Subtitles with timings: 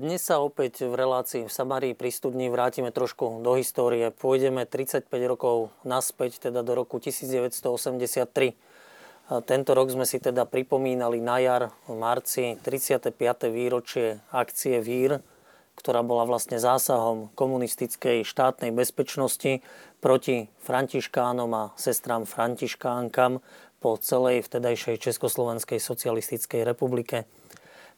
[0.00, 4.08] Dnes sa opäť v relácii v Samárii pri studni vrátime trošku do histórie.
[4.08, 8.56] Pôjdeme 35 rokov naspäť, teda do roku 1983.
[9.44, 13.12] Tento rok sme si teda pripomínali na jar v marci 35.
[13.52, 15.20] výročie akcie VÍR,
[15.76, 19.60] ktorá bola vlastne zásahom komunistickej štátnej bezpečnosti
[20.00, 23.44] proti františkánom a sestrám františkánkam
[23.84, 27.28] po celej vtedajšej Československej socialistickej republike.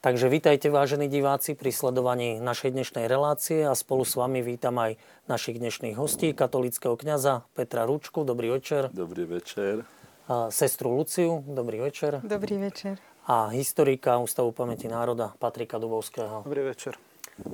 [0.03, 4.99] Takže vítajte vážení diváci pri sledovaní našej dnešnej relácie a spolu s vami vítam aj
[5.31, 8.91] našich dnešných hostí, katolického kňaza Petra Ručku, dobrý večer.
[8.91, 9.87] Dobrý večer.
[10.27, 12.19] A sestru Luciu, dobrý večer.
[12.27, 12.99] Dobrý večer.
[13.31, 16.43] A historika Ústavu pamäti národa Patrika Dubovského.
[16.43, 16.99] Dobrý večer.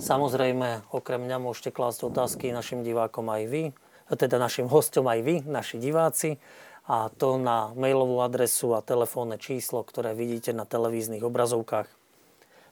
[0.00, 3.62] Samozrejme, okrem mňa môžete klásť otázky našim divákom aj vy,
[4.08, 6.40] teda našim hostom aj vy, naši diváci
[6.88, 11.97] a to na mailovú adresu a telefónne číslo, ktoré vidíte na televíznych obrazovkách.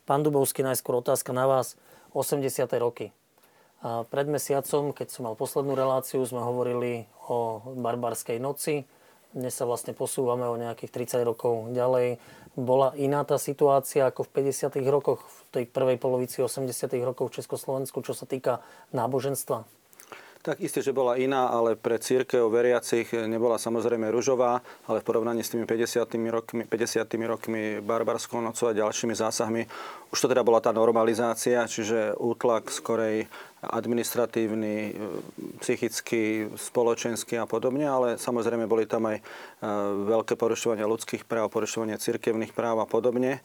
[0.07, 1.75] Pán Dubovský, najskôr otázka na vás.
[2.15, 2.47] 80.
[2.79, 3.11] roky.
[3.83, 8.87] A pred mesiacom, keď som mal poslednú reláciu, sme hovorili o barbarskej noci.
[9.35, 12.23] Dnes sa vlastne posúvame o nejakých 30 rokov ďalej.
[12.55, 14.79] Bola iná tá situácia ako v 50.
[14.87, 16.71] rokoch, v tej prvej polovici 80.
[17.03, 18.63] rokov v Československu, čo sa týka
[18.95, 19.67] náboženstva?
[20.47, 25.43] Tak isté, že bola iná, ale pre církev veriacich nebola samozrejme ružová, ale v porovnaní
[25.43, 26.07] s tými 50.
[26.31, 27.03] rokmi, 50.
[27.27, 29.67] rokmi barbarskou nocou a ďalšími zásahmi
[30.15, 33.27] už to teda bola tá normalizácia, čiže útlak skorej
[33.59, 34.95] administratívny,
[35.59, 39.23] psychický, spoločenský a podobne, ale samozrejme boli tam aj e,
[40.07, 43.43] veľké porušovania ľudských práv, porušovania cirkevných práv a podobne.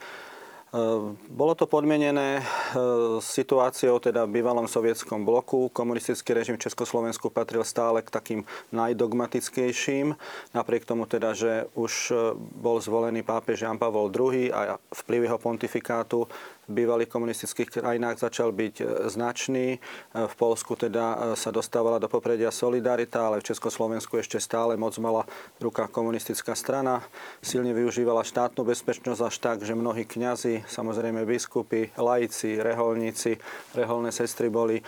[0.72, 5.68] Ehm, bolo to podmienené ehm, situáciou teda v bývalom sovietskom bloku.
[5.68, 10.16] Komunistický režim v Československu patril stále k takým najdogmatickejším.
[10.56, 15.38] Napriek tomu teda, že už ehm, bol zvolený pápež Jan Pavol II a vplyv jeho
[15.44, 16.32] pontifikátu
[16.69, 19.67] bývalých komunistických krajinách začal byť e, značný.
[19.75, 19.79] E,
[20.13, 24.94] v Polsku teda e, sa dostávala do popredia solidarita, ale v Československu ešte stále moc
[25.01, 25.25] mala
[25.57, 27.01] v rukách komunistická strana.
[27.41, 33.41] Silne využívala štátnu bezpečnosť až tak, že mnohí kňazi, samozrejme biskupy, laici, reholníci,
[33.73, 34.83] reholné sestry boli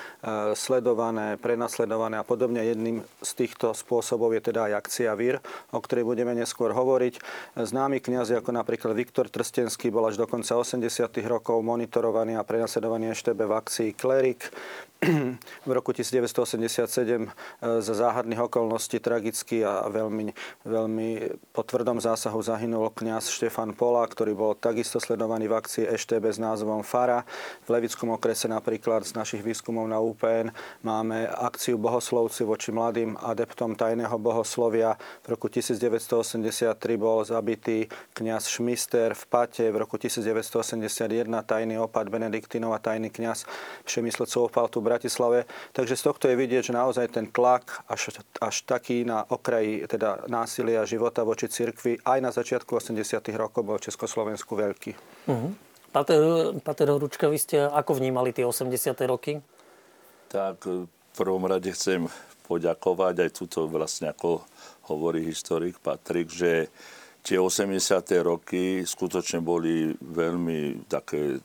[0.54, 2.62] sledované, prenasledované a podobne.
[2.64, 5.40] Jedným z týchto spôsobov je teda aj akcia VIR,
[5.72, 7.20] o ktorej budeme neskôr hovoriť.
[7.58, 10.84] Známi kňazi ako napríklad Viktor Trstenský bol až do konca 80.
[11.26, 14.52] rokov monitorovaný a prenasledovaný EŠTB v akcii Klerik
[15.68, 17.30] v roku 1987 e,
[17.82, 20.32] za záhadných okolností tragicky a veľmi,
[20.64, 21.10] veľmi
[21.52, 26.40] po tvrdom zásahu zahynul kňaz Štefan Pola, ktorý bol takisto sledovaný v akcii EŠTB s
[26.40, 27.28] názvom FARA.
[27.68, 33.76] V Levickom okrese napríklad z našich výskumov na UPN máme akciu Bohoslovci voči mladým adeptom
[33.76, 34.96] tajného bohoslovia.
[35.28, 42.74] V roku 1983 bol zabitý kňaz Šmister v Pate, v roku 1981 tajný opad Benediktinov
[42.74, 43.46] a tajný kňaz
[43.86, 45.46] Přemysl Paltu Bratislave.
[45.78, 50.26] Takže z tohto je vidieť, že naozaj ten tlak až, až taký na okraji teda
[50.26, 53.22] násilia života voči cirkvi aj na začiatku 80.
[53.38, 54.92] rokov bol v Československu veľký.
[55.30, 55.54] Uh-huh.
[55.94, 58.98] Pater, Pater Horučka, vy ste ako vnímali tie 80.
[59.06, 59.38] roky?
[60.34, 62.10] Tak v prvom rade chcem
[62.50, 64.42] poďakovať aj túto vlastne ako
[64.90, 66.74] hovorí historik Patrik, že
[67.24, 67.80] tie 80.
[68.20, 71.40] roky skutočne boli veľmi také,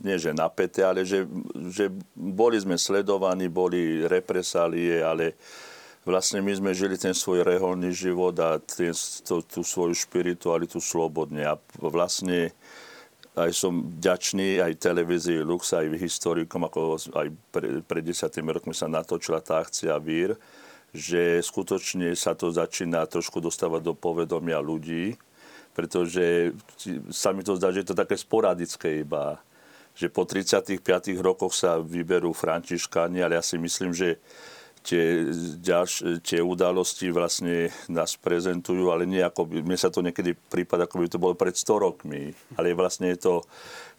[0.00, 1.28] nie že napäté, ale že,
[1.68, 5.36] že boli sme sledovaní, boli represálie, ale
[6.08, 11.44] vlastne my sme žili ten svoj reholný život a ten, to, tú svoju spiritualitu slobodne.
[11.44, 12.56] A vlastne
[13.36, 18.88] aj som ďačný aj televízii Lux, aj historikom, ako aj pred pre desiatými rokmi sa
[18.88, 20.36] natočila tá akcia Vír,
[20.92, 25.16] že skutočne sa to začína trošku dostávať do povedomia ľudí,
[25.72, 26.52] pretože
[27.08, 29.40] sa mi to zdá, že je to také sporadické iba,
[29.96, 30.84] že po 35
[31.20, 34.20] rokoch sa vyberú františkáni, ale ja si myslím, že
[34.84, 35.24] tie,
[35.62, 40.84] ďalš, tie udalosti vlastne nás prezentujú, ale nie ako by, mne sa to niekedy prípada,
[40.84, 43.34] ako by to bolo pred 100 rokmi, ale vlastne je to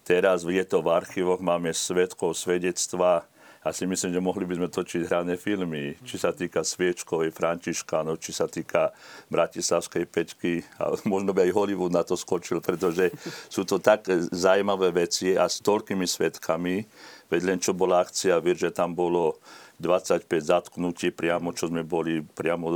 [0.04, 3.26] teraz, je to v archívoch, máme svetkov, svedectva,
[3.64, 8.20] a si myslím, že mohli by sme točiť hrané filmy, či sa týka Sviečkovej, Františkánov,
[8.20, 8.92] či sa týka
[9.32, 13.16] Bratislavskej Peťky a možno by aj Hollywood na to skočil, pretože
[13.48, 14.04] sú to tak
[14.36, 16.84] zaujímavé veci a s toľkými svetkami,
[17.32, 19.40] veď len čo bola akcia, vie, že tam bolo
[19.82, 22.72] 25 zatknutí priamo, čo sme boli priamo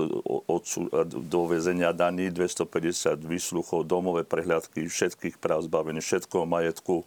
[0.49, 7.05] odsú, do väzenia daní, 250 výsluchov, domové prehľadky, všetkých práv zbavených, všetkoho majetku.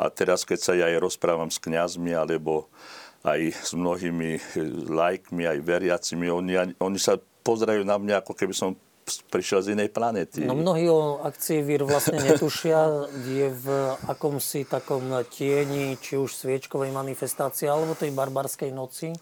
[0.00, 2.72] A teraz, keď sa ja aj rozprávam s kňazmi alebo
[3.20, 4.40] aj s mnohými
[4.88, 8.76] lajkmi, aj veriacimi, oni, oni sa pozerajú na mňa, ako keby som
[9.10, 10.46] prišiel z inej planety.
[10.46, 13.66] No mnohí o akcii vír vlastne netušia, je v
[14.06, 19.12] akomsi takom tieni, či už sviečkovej manifestácii, alebo tej barbarskej noci.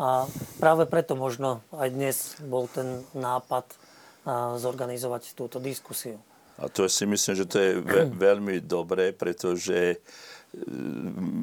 [0.00, 0.24] A
[0.56, 3.68] práve preto možno aj dnes bol ten nápad
[4.56, 6.16] zorganizovať túto diskusiu.
[6.60, 10.00] A to si myslím, že to je ve- veľmi dobré, pretože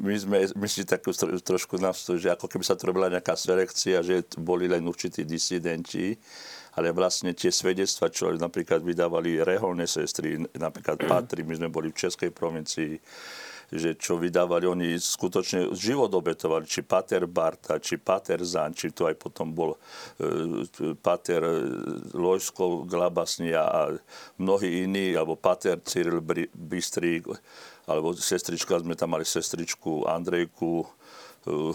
[0.04, 4.04] my sme, my si takú trošku to, že ako keby sa to robila nejaká selekcia,
[4.04, 6.12] že boli len určití disidenti,
[6.76, 11.98] ale vlastne tie svedectva, čo napríklad vydávali reholné sestry, napríklad Patry, my sme boli v
[12.04, 13.00] Českej provincii,
[13.68, 19.04] že čo vydávali, oni skutočne život obetovali, či Pater Barta, či Pater Zan, či to
[19.04, 20.64] aj potom bol e,
[20.96, 21.44] Pater
[22.16, 23.92] Lojsko Glabasni a
[24.40, 26.24] mnohí iní, alebo Pater Cyril
[26.56, 27.28] Bystrík,
[27.88, 31.72] alebo sestrička, sme tam mali sestričku Andrejku, uh,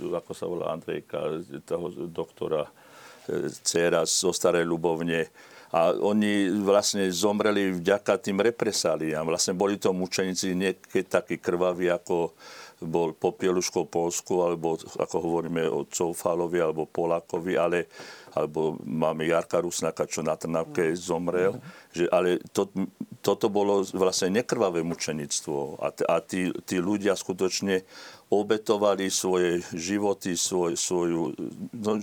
[0.00, 5.28] ako sa volá Andrejka, toho doktora, uh, dcera zo Starej Ľubovne.
[5.70, 9.22] A oni vlastne zomreli vďaka tým represáliám.
[9.22, 12.34] Vlastne boli to mučeníci niekedy takí krvaví, ako
[12.82, 17.86] bol Popieluško Polsku, alebo ako hovoríme o Coufalovi, alebo Polákovi, ale
[18.30, 21.58] alebo máme Jarka Rusnaka, čo na Trnavke zomrel.
[21.90, 22.70] Že, ale to,
[23.18, 25.82] toto bolo vlastne nekrvavé mučenictvo.
[25.82, 27.82] A, t- a tí, tí ľudia skutočne
[28.30, 31.34] obetovali svoje životy, svoj, svoju...
[31.74, 31.98] No,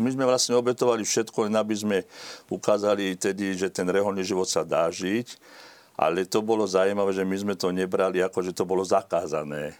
[0.00, 1.98] my sme vlastne obetovali všetko, len aby sme
[2.48, 5.36] ukázali tedy, že ten reholný život sa dá žiť.
[5.96, 9.76] Ale to bolo zaujímavé, že my sme to nebrali ako, že to bolo zakázané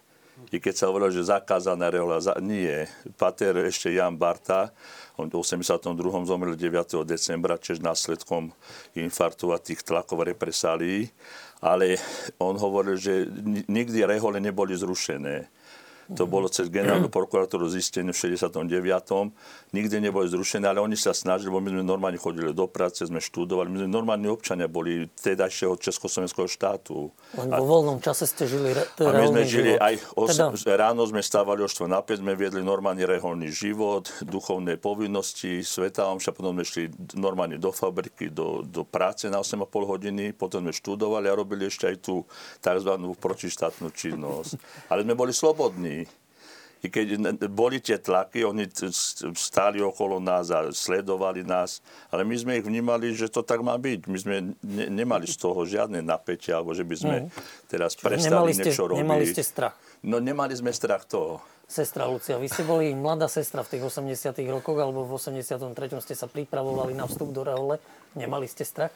[0.53, 2.33] i keď sa hovorilo, že zakázaná rehoľa, za...
[2.45, 2.85] nie.
[3.17, 4.71] Pater ešte Jan Barta,
[5.17, 5.97] on v 82.
[6.29, 7.09] zomrel 9.
[7.09, 8.53] decembra, čiže následkom
[8.97, 11.09] infartu a tých tlakov represálií,
[11.65, 11.97] ale
[12.37, 13.25] on hovoril, že
[13.69, 15.49] nikdy rehole neboli zrušené
[16.15, 18.63] to bolo cez generálnu prokuratúru zistené v 69.
[19.75, 23.19] Nikde neboli zrušené, ale oni sa snažili, bo my sme normálne chodili do práce, sme
[23.19, 27.11] študovali, my sme normálni občania boli tedajšieho Československého štátu.
[27.35, 29.83] Len vo voľnom čase ste žili re- A my sme žili život.
[29.83, 30.79] aj os- teda...
[30.79, 36.07] ráno sme stávali o 4 na 5, sme viedli normálny reholný život, duchovné povinnosti, sveta
[36.07, 36.85] omša, potom sme šli
[37.19, 41.89] normálne do fabriky, do, do práce na 8,5 hodiny, potom sme študovali a robili ešte
[41.91, 42.23] aj tú
[42.61, 42.93] tzv.
[43.19, 44.53] protištátnu činnosť.
[44.93, 45.96] Ale sme boli slobodní
[46.85, 47.17] i keď
[47.49, 48.69] boli tie tlaky, oni
[49.33, 51.81] stáli okolo nás a sledovali nás,
[52.13, 54.01] ale my sme ich vnímali, že to tak má byť.
[54.07, 57.29] My sme ne, nemali z toho žiadne napätie, alebo že by sme mm.
[57.73, 59.01] teraz prestali nemali ste, niečo robiť.
[59.01, 59.75] Nemali ste strach?
[60.05, 61.41] No nemali sme strach toho.
[61.67, 65.99] Sestra Lucia, vy ste boli mladá sestra v tých 80 rokoch, alebo v 83.
[65.99, 67.83] ste sa pripravovali na vstup do rehole.
[68.15, 68.95] Nemali ste strach?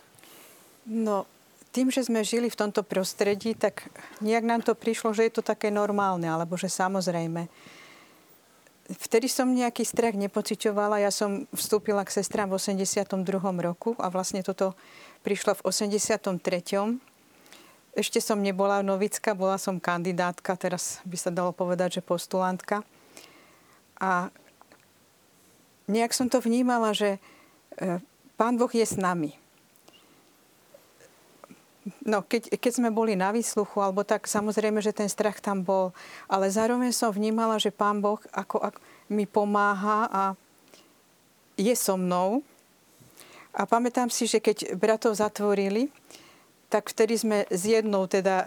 [0.87, 1.27] No,
[1.71, 3.87] tým, že sme žili v tomto prostredí, tak
[4.19, 7.47] nejak nám to prišlo, že je to také normálne, alebo že samozrejme
[8.99, 11.03] vtedy som nejaký strach nepociťovala.
[11.03, 13.07] Ja som vstúpila k sestrám v 82.
[13.63, 14.75] roku a vlastne toto
[15.23, 16.35] prišlo v 83.
[17.95, 22.87] Ešte som nebola novická, bola som kandidátka, teraz by sa dalo povedať, že postulantka.
[23.99, 24.31] A
[25.91, 27.19] nejak som to vnímala, že
[27.79, 27.99] e,
[28.39, 29.35] Pán Boh je s nami.
[32.05, 35.93] No, keď, keď sme boli na výsluchu, alebo tak, samozrejme, že ten strach tam bol.
[36.31, 38.79] Ale zároveň som vnímala, že Pán Boh ako, ako
[39.11, 40.23] mi pomáha a
[41.59, 42.41] je so mnou.
[43.51, 45.91] A pamätám si, že keď bratov zatvorili,
[46.71, 48.47] tak vtedy sme s jednou, teda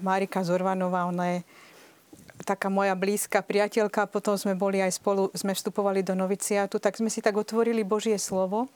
[0.00, 1.40] Marika Zorvanová, ona je
[2.48, 7.12] taká moja blízka priateľka, potom sme boli aj spolu, sme vstupovali do noviciátu, tak sme
[7.12, 8.72] si tak otvorili Božie slovo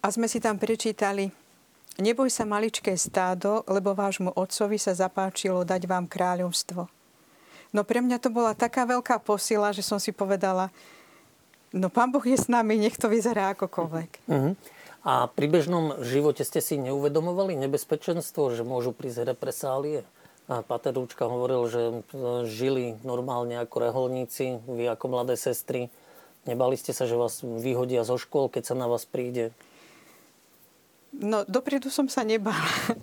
[0.00, 1.28] a sme si tam prečítali
[2.00, 6.88] Neboj sa maličké stádo, lebo vášmu otcovi sa zapáčilo dať vám kráľovstvo.
[7.72, 10.72] No pre mňa to bola taká veľká posila, že som si povedala,
[11.72, 14.10] no pán Boh je s nami, nech to vyzerá akokoľvek.
[14.28, 14.52] Uh-huh.
[15.02, 20.04] A pri bežnom živote ste si neuvedomovali nebezpečenstvo, že môžu prísť represálie?
[20.52, 21.94] A Pater Rúčka hovoril, že e,
[22.46, 25.88] žili normálne ako reholníci, vy ako mladé sestry.
[26.44, 29.54] Nebali ste sa, že vás vyhodia zo škôl, keď sa na vás príde
[31.12, 32.56] No, dopredu som sa nebala.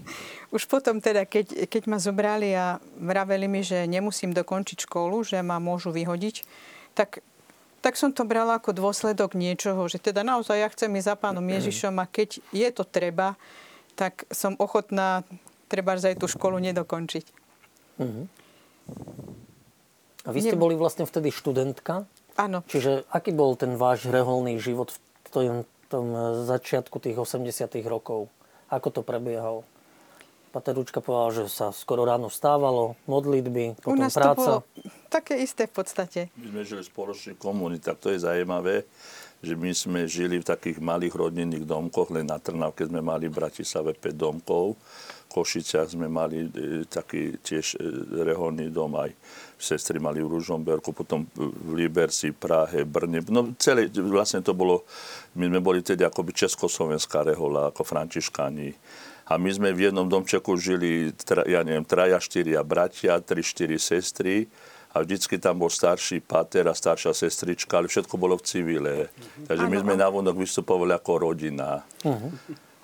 [0.56, 5.46] Už potom teda, keď, keď ma zobrali a vraveli mi, že nemusím dokončiť školu, že
[5.46, 6.42] ma môžu vyhodiť,
[6.98, 7.22] tak,
[7.86, 11.46] tak som to brala ako dôsledok niečoho, že teda naozaj ja chcem ísť za pánom
[11.46, 13.38] Ježišom a keď je to treba,
[13.94, 15.22] tak som ochotná
[15.70, 17.26] treba aj tú školu nedokončiť.
[18.02, 18.26] Uh-huh.
[20.26, 20.62] A vy ste ne...
[20.62, 22.10] boli vlastne vtedy študentka?
[22.42, 22.66] Áno.
[22.66, 25.44] Čiže aký bol ten váš reholný život v tom,
[25.90, 27.50] tom eh, začiatku tých 80
[27.90, 28.30] rokov.
[28.70, 29.66] Ako to prebiehalo?
[30.50, 34.34] Pater Ručka povedal, že sa skoro ráno vstávalo, modlitby, potom U nás práca.
[34.34, 34.58] to bolo
[35.06, 36.20] také isté v podstate.
[36.42, 38.82] My sme žili v spoločných komunitách, to je zaujímavé,
[39.46, 43.38] že my sme žili v takých malých rodinných domkoch, len na Trnavke sme mali v
[43.38, 44.74] Bratislave 5 domkov,
[45.30, 47.86] Košiciach sme mali e, taký tiež e,
[48.26, 49.14] reholný dom, aj
[49.62, 53.22] sestry mali v Ružomberku, potom v Liberci, Prahe, Brne.
[53.30, 54.90] No celé, vlastne to bolo,
[55.38, 58.74] my sme boli tedy akoby Československá rehola, ako františkáni.
[59.30, 61.14] A my sme v jednom domčeku žili,
[61.46, 64.50] ja neviem, traja, štyria bratia, tri, štyri sestry
[64.90, 68.96] a vždycky tam bol starší pater a staršia sestrička, ale všetko bolo v civile.
[69.06, 69.46] Uh-huh.
[69.46, 71.86] Takže my sme navonok vystupovali ako rodina.
[72.02, 72.34] Uh-huh.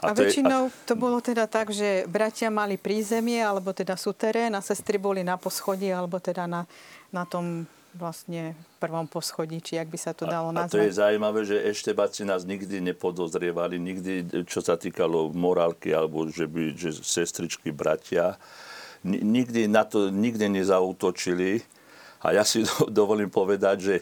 [0.06, 0.86] A, a to väčšinou je, a...
[0.86, 5.36] to bolo teda tak, že bratia mali prízemie, alebo teda suterén a sestry boli na
[5.42, 6.70] poschodí, alebo teda na,
[7.10, 10.68] na tom vlastne prvom poschodí, či ak by sa to dalo nazvať.
[10.68, 16.28] A to je zaujímavé, že eštebáci nás nikdy nepodozrievali, nikdy, čo sa týkalo morálky, alebo
[16.28, 18.36] že by že sestričky, bratia,
[19.08, 21.64] nikdy na to nikdy nezautočili
[22.26, 23.96] a ja si dovolím povedať, že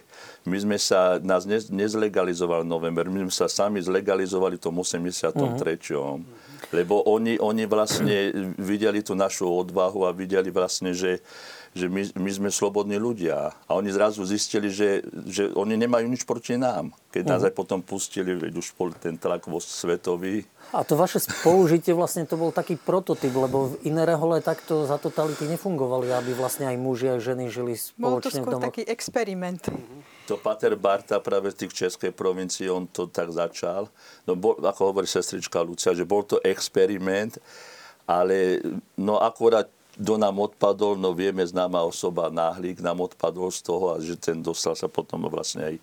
[0.47, 5.35] my sme sa, nás nezlegalizoval november, my sme sa sami zlegalizovali v tom 83.
[5.35, 6.23] Uh-huh.
[6.73, 11.21] Lebo oni, oni vlastne videli tú našu odvahu a videli vlastne, že,
[11.73, 13.53] že my, my sme slobodní ľudia.
[13.65, 16.93] A oni zrazu zistili, že, že oni nemajú nič proti nám.
[17.09, 17.49] Keď nás uh-huh.
[17.49, 22.25] aj potom pustili, veď už bol ten tlak vo svetový, a to vaše spolužitie vlastne
[22.25, 26.77] to bol taký prototyp, lebo v iné rehole takto za totality nefungovali, aby vlastne aj
[26.81, 28.73] muži a ženy žili spoločne v domoch.
[28.73, 29.69] taký experiment.
[30.25, 33.85] To Pater Barta práve v tých českej provincii, on to tak začal.
[34.25, 37.37] No, bol, ako hovorí sestrička Lucia, že bol to experiment,
[38.09, 38.57] ale
[38.97, 44.01] no akurát kto nám odpadol, no vieme, známa osoba Náhlik nám odpadol z toho a
[44.01, 45.75] že ten dostal sa potom vlastne aj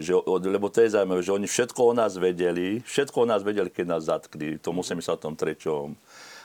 [0.00, 3.68] že, lebo to je zaujímavé, že oni všetko o nás vedeli, všetko o nás vedeli,
[3.68, 5.92] keď nás zatkli, to musíme sa o tom trečom.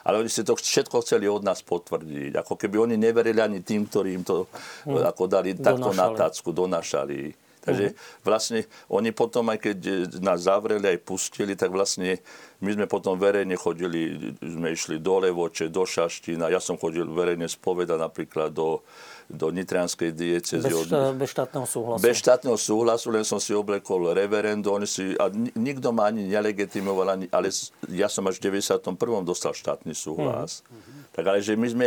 [0.04, 2.36] Ale oni si to všetko chceli od nás potvrdiť.
[2.36, 4.46] Ako keby oni neverili ani tým, ktorí im to
[4.86, 5.02] hmm.
[5.02, 7.45] ako dali takto na tacku, donašali.
[7.66, 8.22] Takže uh-huh.
[8.22, 9.78] vlastne oni potom, aj keď
[10.22, 12.22] nás zavreli, aj pustili, tak vlastne
[12.62, 16.48] my sme potom verejne chodili, sme išli do Levoče, do Šaština.
[16.48, 18.86] Ja som chodil verejne spoveda napríklad do,
[19.26, 20.70] do Nitrianskej diecezy.
[20.70, 21.18] Bez, od...
[21.18, 22.02] bez štátneho súhlasu.
[22.02, 24.70] Bez štátneho súhlasu, len som si oblekol reverendo.
[24.70, 25.26] Oni si, a
[25.58, 27.50] nikto ma ani nelegitimoval, ani, ale
[27.90, 28.94] ja som až v 91.
[29.26, 30.62] dostal štátny súhlas.
[30.62, 31.10] Uh-huh.
[31.10, 31.86] Tak ale že my sme,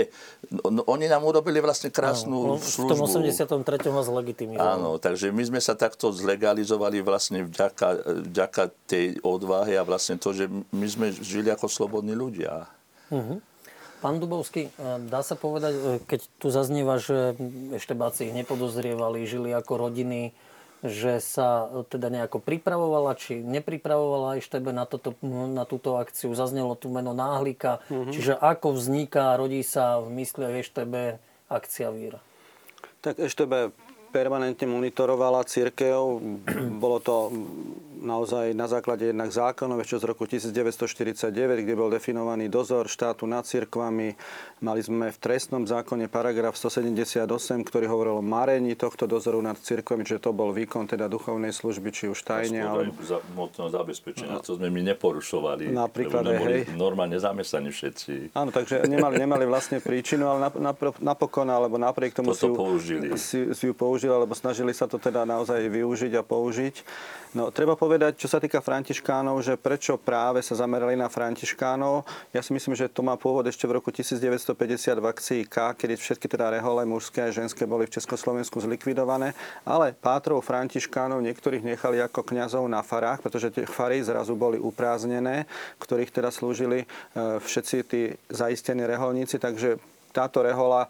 [0.51, 3.08] no, oni nám urobili vlastne krásnu no, službu.
[3.08, 3.88] V tom 83.
[3.88, 4.75] vás legitimizovali.
[4.75, 7.88] Áno, takže my sme sa takto zlegalizovali vlastne vďaka,
[8.29, 12.67] vďaka tej odvahe a vlastne to, že my sme žili ako slobodní ľudia.
[13.10, 13.39] Uh-huh.
[14.00, 14.72] Pán Dubovský, e,
[15.12, 17.36] dá sa povedať, e, keď tu zaznieva, že
[17.75, 20.32] eštebáci ich nepodozrievali, žili ako rodiny,
[20.79, 26.32] že sa teda nejako pripravovala, či nepripravovala Eštebe na, toto, na túto akciu.
[26.32, 27.84] Zaznelo tu meno Náhlika.
[27.91, 28.13] Mm-hmm.
[28.15, 31.20] Čiže ako vzniká, rodí sa v mysliach Eštebe
[31.51, 32.24] akcia Víra?
[33.03, 33.75] Tak Eštebe
[34.10, 36.20] permanentne monitorovala církev.
[36.84, 37.30] Bolo to
[38.00, 43.44] naozaj na základe jednak zákonov ešte z roku 1949, kde bol definovaný dozor štátu nad
[43.44, 44.16] cirkvami.
[44.63, 47.28] Mali sme v trestnom zákone paragraf 178,
[47.68, 51.89] ktorý hovoril o marení tohto dozoru nad cirkvami, že to bol výkon teda duchovnej služby,
[51.92, 52.63] či už tajne.
[52.63, 52.82] Ale...
[53.04, 53.20] Za,
[53.60, 55.70] zabezpečenia, to sme my neporušovali.
[55.70, 56.72] Napríklad, lebo hej.
[56.74, 58.34] normálne zamestnaní všetci.
[58.34, 60.48] Áno, takže nemali, nemali vlastne príčinu, ale
[61.04, 63.08] napokon, alebo napriek tomu si ju, použili.
[63.20, 66.75] Si, si ju použili, alebo snažili sa to teda naozaj využiť a použiť.
[67.29, 72.01] No, treba povedať, čo sa týka františkánov, že prečo práve sa zamerali na františkánov.
[72.34, 75.94] Ja si myslím, že to má pôvod ešte v roku 1950 v akcii K, kedy
[75.94, 82.01] všetky teda rehole mužské a ženské boli v Československu zlikvidované, ale pátrov františkánov niektorých nechali
[82.01, 85.46] ako kňazov na farách, pretože tie fary zrazu boli uprázdnené,
[85.77, 86.86] ktorých teda slúžili e,
[87.38, 89.77] všetci tí zaistení reholníci, takže
[90.12, 90.89] táto rehola e,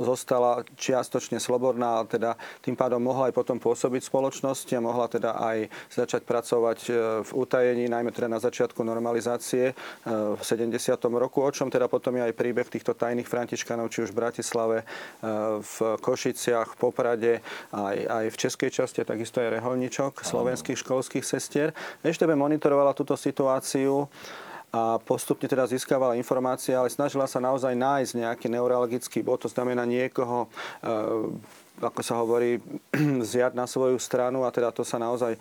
[0.00, 5.58] zostala čiastočne slobodná, teda tým pádom mohla aj potom pôsobiť spoločnosti a mohla teda aj
[5.90, 6.90] začať pracovať e,
[7.26, 9.74] v utajení, najmä teda na začiatku normalizácie e,
[10.10, 10.74] v 70.
[11.10, 14.78] roku, o čom teda potom je aj príbeh týchto tajných františkanov, či už v Bratislave,
[15.60, 17.32] v Košiciach, v Poprade,
[17.74, 21.74] aj, aj v českej časti, takisto aj reholničok slovenských školských sestier.
[22.00, 24.06] Ešte by monitorovala túto situáciu
[24.70, 29.82] a postupne teda získavala informácie, ale snažila sa naozaj nájsť nejaký neurologický bod, to znamená
[29.82, 30.46] niekoho,
[30.86, 32.62] eh, ako sa hovorí,
[33.34, 35.40] zjať na svoju stranu a teda to sa naozaj eh,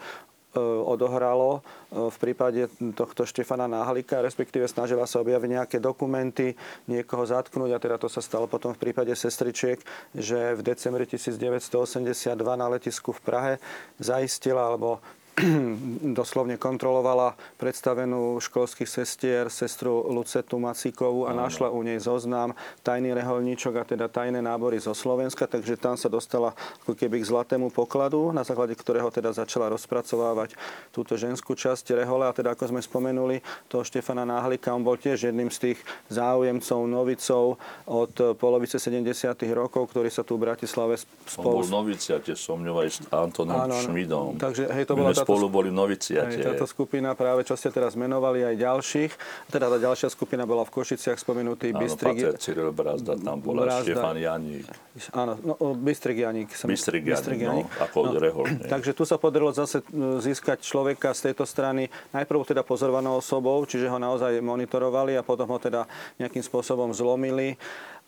[0.82, 6.58] odohralo eh, v prípade tohto Štefana Náhalika, respektíve snažila sa objaviť nejaké dokumenty,
[6.90, 9.78] niekoho zatknúť a teda to sa stalo potom v prípade sestričiek,
[10.18, 13.54] že v decembri 1982 na letisku v Prahe
[14.02, 14.98] zaistila alebo
[16.20, 23.74] doslovne kontrolovala predstavenú školských sestier, sestru Lucetu Macíkovú a našla u nej zoznam tajný reholníčok
[23.80, 28.32] a teda tajné nábory zo Slovenska, takže tam sa dostala ako keby k zlatému pokladu,
[28.36, 30.56] na základe ktorého teda začala rozpracovávať
[30.92, 33.42] túto ženskú časť rehole a teda ako sme spomenuli,
[33.72, 35.80] toho Štefana Náhlika, on bol tiež jedným z tých
[36.12, 37.44] záujemcov, novicov
[37.88, 39.06] od polovice 70.
[39.54, 41.62] rokov, ktorí sa tu v Bratislave spolu...
[41.62, 44.42] On bol noviciate so mňou aj s Antonom Šmidom.
[44.42, 46.42] Takže hej, to bola táto, spolu boli noviciate.
[46.42, 49.12] Hej, táto skupina práve, čo ste teraz menovali, aj ďalších.
[49.54, 52.18] Teda tá ďalšia skupina bola v Košiciach spomenutý áno, Bystrik.
[52.18, 53.86] Áno, Cyril Brazda tam bola, Brazda.
[53.86, 54.66] Štefan Janík.
[55.14, 56.50] Áno, no, Bystrik Janík.
[56.58, 57.68] Som, Bystrik Janík, Bystrik Janík.
[57.70, 58.46] No, ako no, rehol.
[58.66, 63.62] Takže tu sa podarilo zase e, získať človeka z tejto strany, najprv teda pozorovanou osobou,
[63.70, 65.86] čiže ho naozaj monitorovali a potom ho teda
[66.18, 67.54] nejakým spôsobom zlomili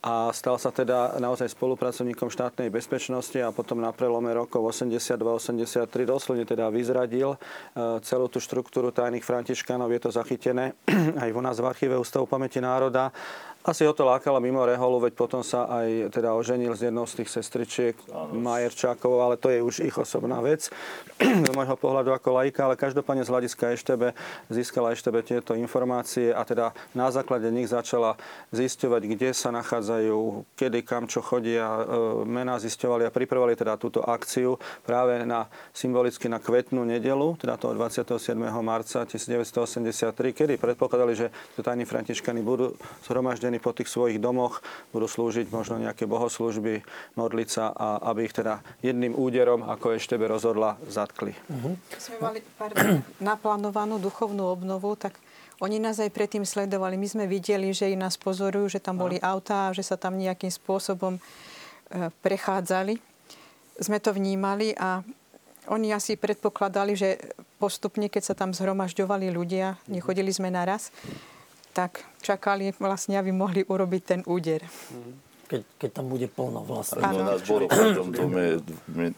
[0.02, 6.42] a stal sa teda naozaj spolupracovníkom štátnej bezpečnosti a potom na prelome rokov 82-83 doslovne
[6.42, 7.38] teda vyzradil e,
[8.02, 9.94] celú tú štruktúru tajných františkánov.
[9.94, 10.74] Je to zachytené
[11.22, 13.14] aj u nás v archíve Ústavu pamäti národa
[13.62, 17.22] asi ho to lákalo mimo reholu, veď potom sa aj teda oženil s jednou z
[17.22, 17.96] tých sestričiek
[18.34, 20.74] Majerčákov, ale to je už ich osobná vec
[21.22, 24.18] z môjho pohľadu ako laika, ale každopádne z hľadiska Eštebe
[24.50, 28.18] získala Eštebe tieto informácie a teda na základe nich začala
[28.50, 31.82] zisťovať, kde sa nachádzajú, kedy, kam, čo chodia, e,
[32.26, 37.78] mená zisťovali a pripravovali teda túto akciu práve na symbolicky na kvetnú nedelu, teda toho
[37.78, 38.34] 27.
[38.66, 41.28] marca 1983, kedy predpokladali, že
[41.62, 42.74] tajní františkani budú
[43.06, 44.64] zhromaždení zastúpení po tých svojich domoch,
[44.96, 46.84] budú slúžiť možno nejaké bohoslužby,
[47.20, 51.36] modliť sa a aby ich teda jedným úderom, ako Eštebe rozhodla, zatkli.
[51.52, 51.76] Uh-huh.
[52.00, 55.20] Sme mali pardon, naplánovanú duchovnú obnovu, tak
[55.60, 56.96] oni nás aj predtým sledovali.
[56.98, 60.50] My sme videli, že i nás pozorujú, že tam boli autá, že sa tam nejakým
[60.50, 61.22] spôsobom e,
[62.26, 62.98] prechádzali.
[63.78, 65.06] Sme to vnímali a
[65.70, 67.10] oni asi predpokladali, že
[67.62, 70.90] postupne, keď sa tam zhromažďovali ľudia, nechodili sme naraz,
[71.72, 74.62] tak čakali vlastne, aby mohli urobiť ten úder.
[75.48, 77.04] Keď, keď tam bude plno vlastne.
[77.04, 78.62] No, nás bolo v tom dome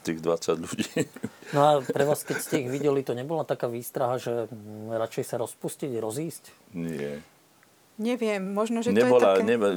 [0.01, 1.05] tých 20 ľudí.
[1.53, 4.49] No a pre vás, keď ste ich videli, to nebola taká výstraha, že
[4.89, 6.73] radšej sa rozpustiť, rozísť?
[6.73, 7.21] Nie.
[8.01, 9.45] Neviem, možno, že Nebola, to je také...
[9.45, 9.73] Nebola,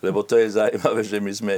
[0.00, 1.54] lebo to je zaujímavé, že my sme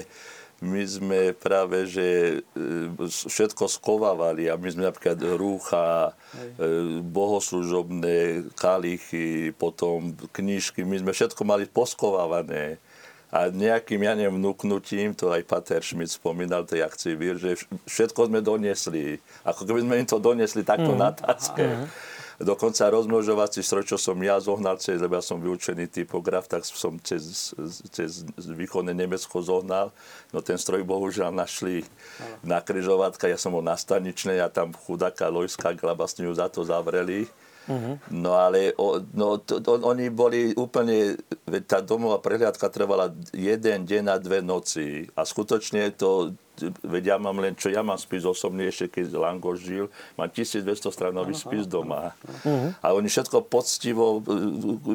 [0.61, 2.09] my sme práve, že
[2.53, 6.13] e, všetko skovávali a my sme napríklad rúcha,
[6.61, 12.77] e, bohoslužobné kalichy, potom knižky, my sme všetko mali poskovávané.
[13.31, 18.27] A nejakým, ja neviem, vnúknutím, to aj Pater Schmidt spomínal tej akcii vír, že všetko
[18.27, 19.23] sme doniesli.
[19.47, 20.99] Ako keby sme im to doniesli takto mm.
[20.99, 21.63] na tácke.
[21.63, 21.87] Mm.
[22.41, 26.97] Dokonca rozmnožovací stroj, čo som ja zohnal cez, lebo ja som vyučený typograf, tak som
[27.05, 27.53] cez,
[27.93, 29.93] cez východné Nemecko zohnal.
[30.33, 31.85] No ten stroj bohužiaľ našli
[32.41, 37.29] na križovatka, ja som bol na staničnej a tam chudáka Lojská Glabasňu za to zavreli.
[37.69, 38.01] Uh-huh.
[38.09, 41.21] No ale o, no, to, to, oni boli úplne,
[41.69, 46.33] tá domová prehliadka trvala jeden deň a dve noci a skutočne to
[46.85, 50.93] veď ja mám len, čo ja mám spis osobný, ešte keď Langoš žil, mám 1200
[50.93, 52.13] stranový spis doma.
[52.23, 52.77] Uh-huh.
[52.85, 54.21] A oni všetko poctivo,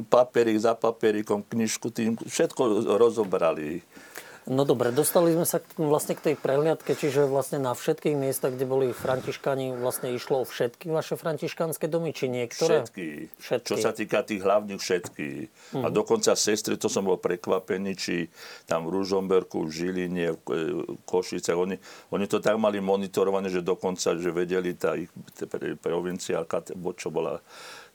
[0.08, 3.82] papierik za papierikom, knižku tým, všetko rozobrali.
[4.46, 8.70] No dobre, dostali sme sa vlastne k tej prehliadke, čiže vlastne na všetkých miestach, kde
[8.70, 12.86] boli františkani, vlastne išlo o všetky vaše františkanské domy, či niektoré?
[12.86, 13.34] Všetky.
[13.42, 13.70] všetky.
[13.74, 15.28] Čo sa týka tých hlavných všetky.
[15.50, 15.82] Uh-huh.
[15.82, 15.96] A mhm.
[15.98, 18.30] dokonca sestry, to som bol prekvapený, či
[18.70, 20.40] tam v Ružomberku, v Žiline, v
[21.10, 21.82] Košice, oni,
[22.14, 25.10] oni to tak mali monitorované, že dokonca, že vedeli tá ich
[25.82, 27.42] provinciálka, čo bola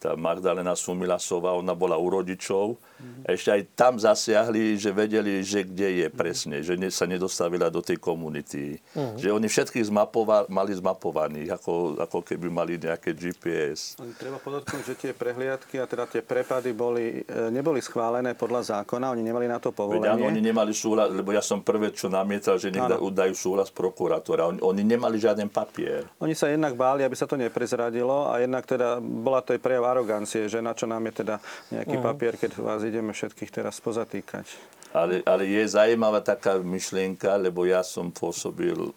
[0.00, 2.80] tá Magdalena Sumilasová, ona bola u rodičov.
[2.80, 3.22] Mm-hmm.
[3.28, 8.00] Ešte aj tam zasiahli, že vedeli, že kde je presne, že sa nedostavila do tej
[8.00, 8.80] komunity.
[8.80, 9.20] Mm-hmm.
[9.20, 14.00] Že oni všetkých zmapova- mali zmapovaných, ako, ako keby mali nejaké GPS.
[14.16, 19.12] Treba podotknúť, že tie prehliadky a teda tie prepady boli, e, neboli schválené podľa zákona,
[19.12, 20.08] oni nemali na to povolenie.
[20.08, 23.68] Veď áno, oni nemali súhlas, lebo ja som prvé, čo namietal, že nech dajú súhlas
[23.68, 24.48] prokurátora.
[24.48, 26.08] Oni, oni nemali žiaden papier.
[26.24, 29.89] Oni sa jednak báli, aby sa to neprezradilo a jednak teda bola to aj prejav
[29.90, 31.37] arogancie, že na čo nám je teda
[31.74, 32.09] nejaký uh-huh.
[32.14, 34.46] papier, keď vás ideme všetkých teraz pozatýkať.
[34.90, 38.90] Ale, ale je zaujímavá taká myšlienka, lebo ja som pôsobil e,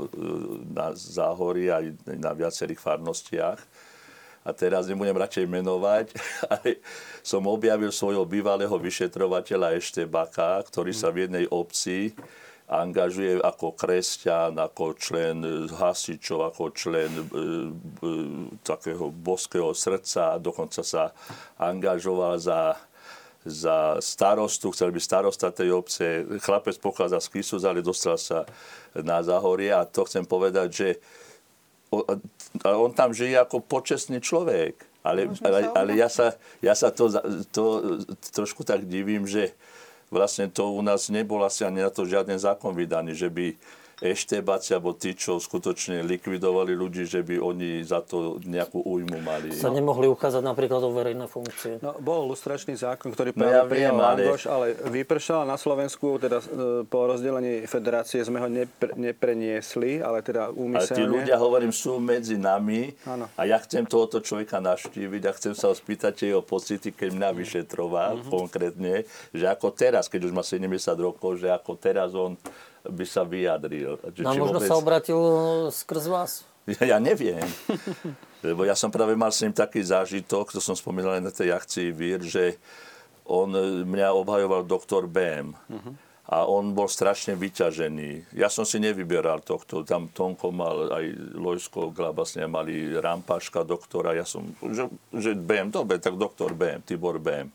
[0.73, 3.61] na Záhorí aj na viacerých farnostiach
[4.43, 6.07] a teraz nebudem radšej menovať,
[6.53, 6.81] ale
[7.21, 12.17] som objavil svojho bývalého vyšetrovateľa Eštebaka, ktorý sa v jednej obci
[12.73, 17.29] angažuje ako kresťan, ako člen hasičov, ako člen e, e,
[18.65, 21.13] takého boského srdca, dokonca sa
[21.61, 22.73] angažoval za
[23.43, 26.23] za starostu, chcel byť starosta tej obce.
[26.39, 28.47] Chlapec pochádza z Kisus, ale dostal sa
[28.95, 30.87] na Zahorie a to chcem povedať, že
[32.63, 34.79] on tam žije ako počestný človek.
[35.03, 37.11] Ale, ale, ale ja sa, ja sa to,
[37.51, 37.63] to
[38.31, 39.51] trošku tak divím, že
[40.13, 43.57] vlastne to u nás nebol asi ani na to žiaden zákon vydaný, že by
[44.03, 49.55] eštebáci alebo tí, čo skutočne likvidovali ľudí, že by oni za to nejakú újmu mali.
[49.55, 51.79] Sa nemohli uchádzať napríklad o verejné funkcie.
[51.79, 53.87] No, bol lustračný zákon, ktorý no, ja ale...
[53.93, 60.19] Langoš, ale vypršal na Slovensku, teda e, po rozdelení federácie sme ho nepre, nepreniesli, ale
[60.19, 60.91] teda úmyselne.
[60.91, 63.31] Ale tí ľudia, hovorím, sú medzi nami ano.
[63.39, 67.29] a ja chcem tohoto človeka navštíviť a chcem sa ho spýtať jeho pocity, keď mňa
[67.31, 68.31] vyšetroval mm-hmm.
[68.33, 68.93] konkrétne,
[69.31, 70.67] že ako teraz, keď už má 70
[70.99, 72.35] rokov, že ako teraz on
[72.83, 73.95] by sa vyjadril.
[74.11, 74.69] Že, no možno vôbec...
[74.69, 75.19] sa obratil
[75.71, 76.31] skrz vás?
[76.67, 77.43] Ja, ja neviem.
[78.43, 81.55] Lebo ja som práve mal s ním taký zážitok, to som spomínal aj na tej
[81.55, 82.59] akcii Vír, že
[83.23, 83.55] on
[83.87, 85.55] mňa obhajoval doktor Bém.
[85.71, 85.95] Uh-huh.
[86.23, 88.35] A on bol strašne vyťažený.
[88.39, 89.83] Ja som si nevyberal tohto.
[89.83, 94.15] Tam Tonko mal, aj Lojsko vlastne mali Rampaška doktora.
[94.15, 97.51] Ja som, že, že BM, dobre, tak doktor BM, Tibor BM.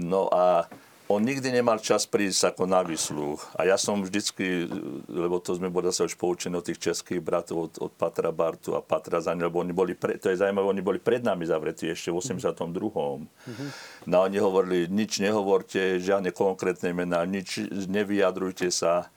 [0.00, 0.64] No a
[1.04, 3.36] on nikdy nemal čas prísť ako na výsluh.
[3.60, 4.64] A ja som vždycky,
[5.04, 8.72] lebo to sme boli zase už poučení od tých českých bratov, od, od Patra Bartu
[8.72, 11.92] a Patra Zaň, lebo oni boli, pre, to je zaujímavé, oni boli pred nami zavretí
[11.92, 12.56] ešte v 82.
[12.56, 13.68] Mm-hmm.
[14.08, 19.12] No oni hovorili, nič nehovorte, žiadne konkrétne mená, nič nevyjadrujte sa.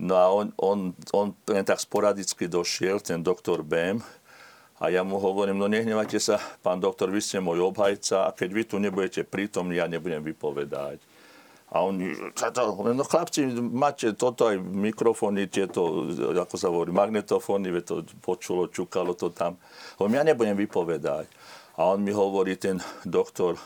[0.00, 0.78] No a on, on,
[1.12, 4.00] on len tak sporadicky došiel, ten doktor Bem,
[4.76, 8.48] a ja mu hovorím, no nehnevajte sa, pán doktor, vy ste môj obhajca a keď
[8.52, 11.00] vy tu nebudete prítomní, ja nebudem vypovedať.
[11.66, 12.14] A oni,
[12.94, 19.34] no chlapci, máte toto aj mikrofóny, tieto, ako sa hovorí, magnetofóny, to počulo, čukalo to
[19.34, 19.58] tam.
[19.98, 21.26] Hovorím, ja nebudem vypovedať.
[21.76, 23.58] A on mi hovorí, ten doktor,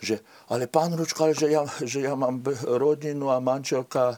[0.00, 4.16] že ale pán Ručka, ale že ja, že ja mám rodinu a manželka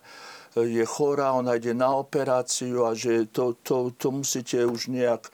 [0.56, 5.28] je chorá, ona ide na operáciu a že to, to, to musíte už nejak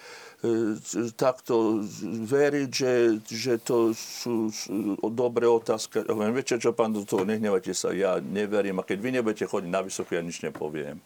[1.14, 1.86] takto
[2.26, 6.02] veriť, že, že to sú, sú dobré otázky.
[6.02, 9.80] Hovorím, viete čo, pán doktor, nehnevajte sa, ja neverím a keď vy nebudete chodiť na
[9.86, 10.98] vysoké, ja nič nepoviem.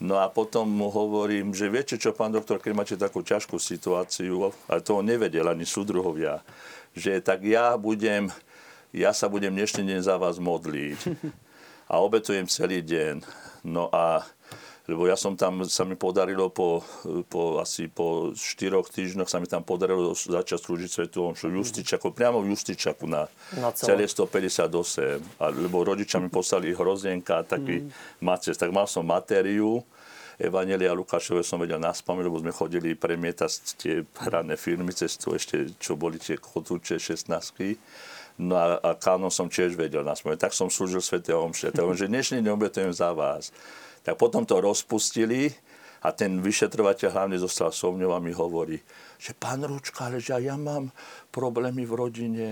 [0.00, 4.54] No a potom mu hovorím, že viete čo, pán doktor, keď máte takú ťažkú situáciu,
[4.70, 6.40] ale toho nevedel ani súdruhovia,
[6.96, 8.30] že tak ja budem,
[8.94, 10.98] ja sa budem dnešný deň za vás modliť
[11.92, 13.26] a obetujem celý deň.
[13.66, 14.24] No a
[14.90, 16.82] lebo ja som tam, sa mi podarilo po,
[17.30, 22.42] po asi po štyroch týždňoch sa mi tam podarilo začať slúžiť Svetu Omšu Justičaku, priamo
[22.42, 25.38] v Justičaku na, na celé 158.
[25.38, 28.18] A, lebo rodičia mi poslali hrozienka, taký mm.
[28.18, 29.86] maces, tak mal som matériu,
[30.40, 35.76] Evangelia Lukášové som vedel na lebo sme chodili premietať tie hrané filmy cez to ešte,
[35.76, 37.28] čo boli tie kotúče 16
[38.40, 41.76] No a, a kánon som tiež vedel na Tak som slúžil Svete Omše.
[41.76, 43.52] Takže dnešný deň obetujem za vás.
[44.00, 45.52] Tak potom to rozpustili
[46.00, 48.80] a ten vyšetrovateľ hlavne zostal so mňou a mi hovorí,
[49.20, 50.88] že pán Ručka, ale že ja mám
[51.28, 52.48] problémy v rodine,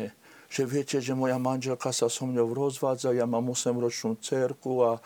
[0.48, 5.00] že viete, že moja manželka sa so mňou rozvádza, ja mám 8-ročnú cerku a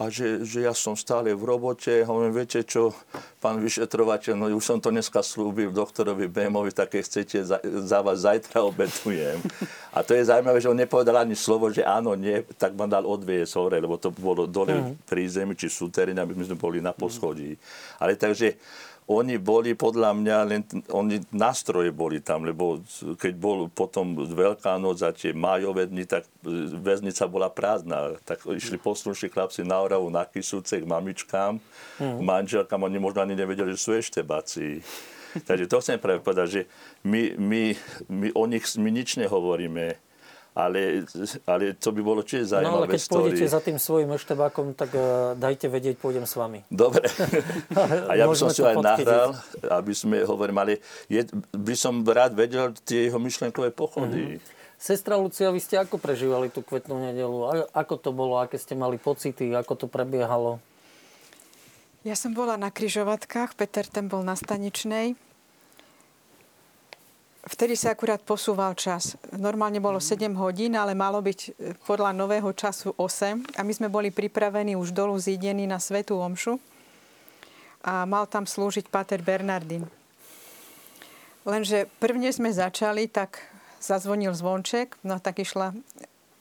[0.00, 1.92] a že, že ja som stále v robote.
[2.08, 2.96] Hovorím, viete čo,
[3.36, 8.00] pán vyšetrovateľ, no už som to dneska slúbil doktorovi Bémovi, tak keď chcete, za, za
[8.00, 9.44] vás zajtra obetujem.
[9.92, 13.04] A to je zaujímavé, že on nepovedal ani slovo, že áno, nie, tak ma dal
[13.04, 15.04] odviesť hore, lebo to bolo dole mm.
[15.04, 17.60] pri zemi, či sútereň, aby sme boli na poschodí.
[18.00, 18.56] Ale takže
[19.10, 20.62] oni boli podľa mňa len,
[20.94, 22.78] oni nástroje boli tam, lebo
[23.18, 26.30] keď bol potom Veľká noc a tie májové dni, tak
[26.78, 28.14] väznica bola prázdna.
[28.22, 31.58] Tak išli poslušní chlapci na Oravu, na Kisúce k mamičkám,
[31.98, 32.22] mm.
[32.22, 34.78] manželkám, oni možno ani nevedeli, že sú ešte bací.
[35.46, 36.62] Takže to chcem práve povedať, že
[37.02, 37.62] my, my,
[38.06, 40.09] my o nich my nič nehovoríme
[40.50, 41.06] ale,
[41.46, 43.18] ale to by bolo tiež zaujímavé No ale keď story.
[43.30, 46.66] pôjdete za tým svojim eštebákom, tak uh, dajte vedieť, pôjdem s vami.
[46.66, 47.06] Dobre.
[48.10, 49.38] A ja by som si aj nahral,
[49.70, 50.74] aby sme hovorili, ale
[51.06, 51.22] je,
[51.54, 54.36] by som rád vedel tie jeho myšlenkové pochody.
[54.36, 54.58] Mm-hmm.
[54.80, 57.68] Sestra Lucia, vy ste ako prežívali tú kvetnú nedelu?
[57.76, 58.40] Ako to bolo?
[58.40, 59.52] Aké ste mali pocity?
[59.52, 60.56] Ako to prebiehalo?
[62.00, 65.20] Ja som bola na kryžovatkách, Peter ten bol na staničnej
[67.40, 69.16] Vtedy sa akurát posúval čas.
[69.32, 71.48] Normálne bolo 7 hodín, ale malo byť e,
[71.88, 73.56] podľa nového času 8.
[73.56, 76.60] A my sme boli pripravení už dolu zídení na Svetú Omšu.
[77.80, 79.88] A mal tam slúžiť Pater Bernardin.
[81.48, 83.40] Lenže prvne sme začali, tak
[83.80, 85.72] zazvonil zvonček, no tak išla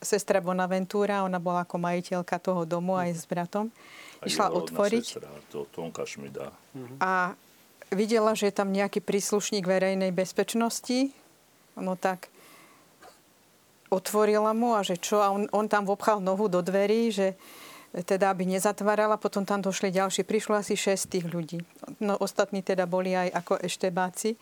[0.03, 3.71] sestra Bonaventura, ona bola ako majiteľka toho domu aj s bratom.
[4.27, 5.05] Išla otvoriť.
[5.15, 6.51] Sestra, to Tonka Šmida.
[6.99, 7.31] A
[7.91, 11.13] videla, že je tam nejaký príslušník verejnej bezpečnosti,
[11.78, 12.30] no tak
[13.89, 17.34] otvorila mu a že čo, a on, on tam vopchal nohu do dverí, že
[17.89, 19.17] teda aby nezatvárala.
[19.17, 20.21] Potom tam došli ďalší.
[20.21, 21.58] Prišlo asi 6 tých ľudí.
[21.97, 24.38] No ostatní teda boli aj ako eštebáci.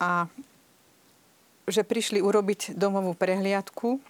[0.00, 0.26] A
[1.68, 4.00] že prišli urobiť domovú prehliadku.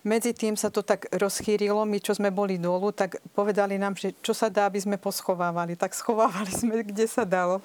[0.00, 1.84] Medzi tým sa to tak rozchýrilo.
[1.84, 5.76] My, čo sme boli dolu, tak povedali nám, že čo sa dá, aby sme poschovávali.
[5.76, 7.60] Tak schovávali sme, kde sa dalo.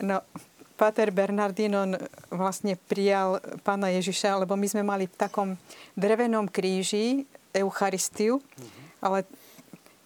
[0.00, 0.24] No,
[0.76, 1.96] Pater Bernardino
[2.28, 5.48] vlastne prijal pána Ježiša, lebo my sme mali v takom
[5.96, 7.24] drevenom kríži
[7.56, 8.44] Eucharistiu,
[9.00, 9.24] ale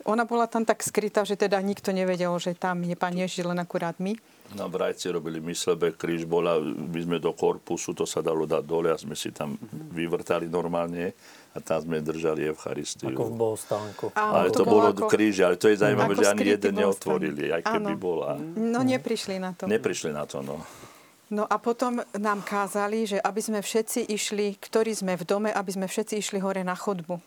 [0.07, 3.59] ona bola tam tak skrytá, že teda nikto nevedel, že tam je pán Ježiš, len
[3.59, 4.15] akurát my.
[4.51, 8.91] Na Brajci robili myslebe, kríž bola, my sme do korpusu, to sa dalo dať dole
[8.91, 9.55] a sme si tam
[9.95, 11.15] vyvrtali normálne
[11.55, 13.15] a tam sme držali Eucharistiu.
[13.15, 14.05] Ako v bohostánku.
[14.11, 16.83] Áno, ale to, to bolo ako- kríže, ale to je zaujímavé, že ani jeden bohostán.
[16.83, 18.03] neotvorili, aj keby Áno.
[18.03, 18.31] bola.
[18.59, 19.71] No neprišli na to.
[19.71, 20.59] Neprišli na to, no.
[21.31, 25.71] No a potom nám kázali, že aby sme všetci išli, ktorí sme v dome, aby
[25.71, 27.23] sme všetci išli hore na chodbu.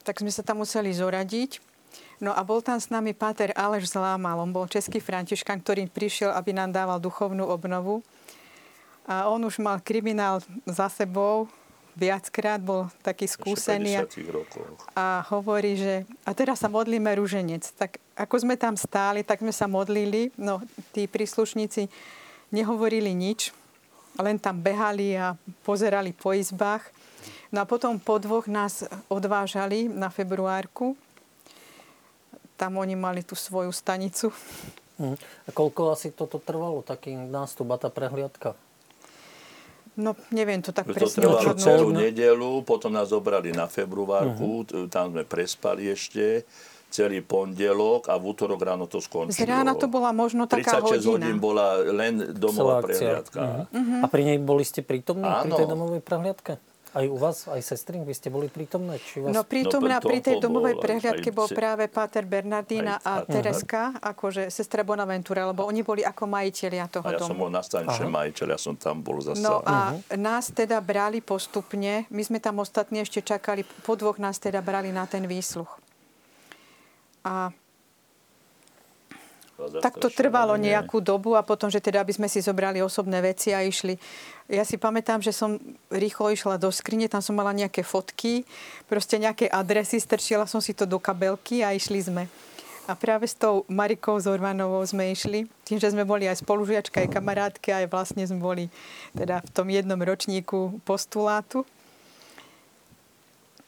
[0.00, 1.60] Tak sme sa tam museli zoradiť.
[2.18, 4.42] No a bol tam s nami páter Aleš Zlámal.
[4.42, 8.02] On bol český františkan, ktorý prišiel, aby nám dával duchovnú obnovu.
[9.06, 11.46] A on už mal kriminál za sebou.
[11.98, 13.98] Viackrát bol taký skúsený.
[13.98, 14.70] a- 50 rokoch.
[14.94, 17.66] a hovorí, že a teraz sa modlíme rúženec.
[17.74, 20.30] Tak ako sme tam stáli, tak sme sa modlili.
[20.38, 20.62] No,
[20.94, 21.90] tí príslušníci
[22.54, 23.50] nehovorili nič,
[24.18, 25.34] len tam behali a
[25.66, 26.86] pozerali po izbách.
[27.50, 30.94] No a potom po dvoch nás odvážali na februárku.
[32.58, 34.34] Tam oni mali tú svoju stanicu.
[34.98, 35.14] Mhm.
[35.46, 38.58] A koľko asi toto trvalo, taký nástup a tá prehliadka?
[39.94, 41.62] No, neviem to tak To presne trvalo odhadnúť.
[41.62, 41.98] celú no.
[41.98, 46.46] nedelu, potom nás zobrali na februárku, t- tam sme prespali ešte
[46.88, 49.34] celý pondelok a v útorok ráno to skončilo.
[49.34, 51.30] Z rána to bola možno taká 36 hodina.
[51.30, 53.68] hodín bola len domová prehliadka.
[53.70, 54.02] Mhm.
[54.02, 55.72] A pri nej boli ste prítomní pri tej Áno.
[55.74, 56.52] domovej prehliadke?
[56.98, 58.98] Aj u vás, aj sestry, vy ste boli prítomné?
[58.98, 59.30] Či vás...
[59.30, 63.12] No prítomná No, pri tej domovej bol prehliadke aj bol práve Páter Bernardína aj- a.
[63.22, 67.46] Tereska, akože sestra Bonaventura, lebo oni boli ako majiteľia toho A ja som domu.
[67.46, 69.38] bol nastančný majiteľ, ja som tam bol zase.
[69.38, 74.42] No a nás teda brali postupne, my sme tam ostatní ešte čakali, po dvoch nás
[74.42, 75.70] teda brali na ten výsluch.
[77.22, 77.54] A
[79.58, 83.50] tak to trvalo nejakú dobu a potom, že teda, aby sme si zobrali osobné veci
[83.50, 83.98] a išli.
[84.46, 85.58] Ja si pamätám, že som
[85.90, 88.46] rýchlo išla do skrine, tam som mala nejaké fotky,
[88.86, 92.30] proste nejaké adresy, strčila som si to do kabelky a išli sme.
[92.88, 97.12] A práve s tou Marikou Zorvanovou sme išli, tým, že sme boli aj spolužiačka, aj
[97.12, 98.64] kamarátke, aj vlastne sme boli
[99.12, 101.68] teda v tom jednom ročníku postulátu.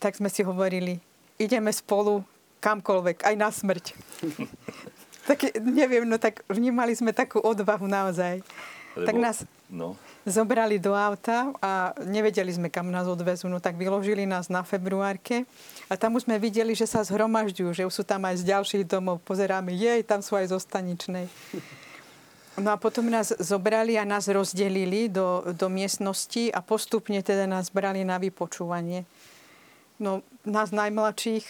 [0.00, 0.96] Tak sme si hovorili,
[1.37, 2.24] ideme spolu
[2.64, 3.85] kamkoľvek, aj na smrť.
[5.31, 8.43] tak neviem, no tak vnímali sme takú odvahu naozaj.
[8.99, 9.38] Lebo- Tak nás
[9.71, 9.95] No,
[10.27, 13.47] zobrali do auta a nevedeli sme, kam nás odvezú.
[13.47, 15.47] No tak vyložili nás na februárke
[15.87, 18.85] a tam už sme videli, že sa zhromažďujú, že už sú tam aj z ďalších
[18.90, 19.23] domov.
[19.23, 21.31] Pozeráme, jej, tam sú aj zo staničnej.
[22.59, 27.71] No a potom nás zobrali a nás rozdelili do, do miestnosti a postupne teda nás
[27.71, 29.07] brali na vypočúvanie.
[30.03, 31.47] No nás najmladších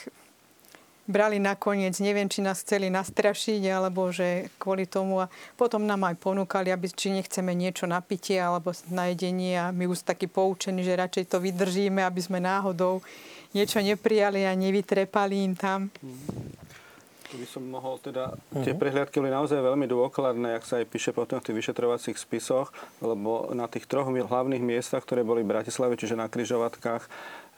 [1.10, 5.20] brali nakoniec, neviem, či nás chceli nastrašiť, alebo že kvôli tomu.
[5.20, 9.58] A potom nám aj ponúkali, aby, či nechceme niečo na pitie alebo na jedenie.
[9.58, 13.02] A my už takí poučení, že radšej to vydržíme, aby sme náhodou
[13.50, 15.90] niečo neprijali a nevytrepali im tam.
[17.30, 18.34] Tu by som mohol teda,
[18.66, 22.74] tie prehliadky boli naozaj veľmi dôkladné, jak sa aj píše potom v tých vyšetrovacích spisoch,
[22.98, 27.06] lebo na tých troch hlavných miestach, ktoré boli v Bratislave, čiže na kryžovatkách,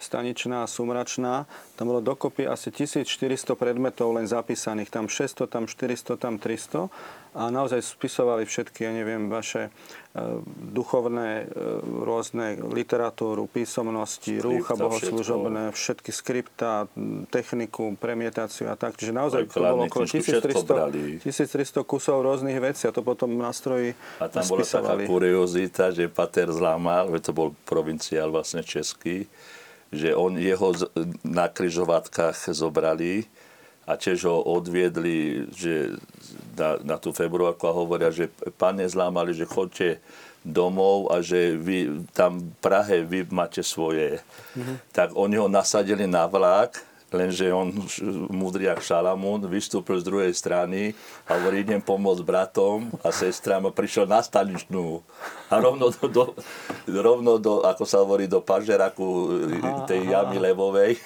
[0.03, 1.47] staničná a sumračná,
[1.79, 6.91] tam bolo dokopy asi 1400 predmetov len zapísaných, tam 600, tam 400, tam 300
[7.33, 9.73] a naozaj spisovali všetky, ja neviem, vaše
[10.13, 11.65] e, duchovné, e,
[12.05, 16.93] rôzne literatúru, písomnosti, rúcha Skripta, bohoslužobné, všetky skripta,
[17.33, 19.01] techniku, premietáciu a tak.
[19.01, 21.01] Čiže naozaj Aj to bolo okolo knižky, všetko 1300, brali.
[21.25, 25.03] 1300 kusov rôznych vecí a to potom nástroji a tam bola taká spisovali.
[25.09, 29.25] kuriozita, že Pater Zlamal, veď to bol provinciál vlastne český,
[29.93, 30.73] že on jeho
[31.23, 33.29] na kryžovatkách zobrali
[33.85, 36.01] a tiež ho odviedli že
[36.57, 40.01] na, na tú februárku a hovoria, že pane Zlámali, že chodte
[40.43, 44.19] domov a že vy tam v Prahe vy máte svoje.
[44.91, 47.71] Tak oni ho nasadili na vlak, lenže on,
[48.33, 50.97] múdry jak Šalamún, vystúpil z druhej strany
[51.29, 55.05] a hovorí, idem pomôcť bratom a sestrám a prišiel na staničnú.
[55.53, 56.25] A rovno do, do,
[56.89, 59.07] rovno do ako sa hovorí, do pažeraku
[59.87, 60.99] tej jamy levovej.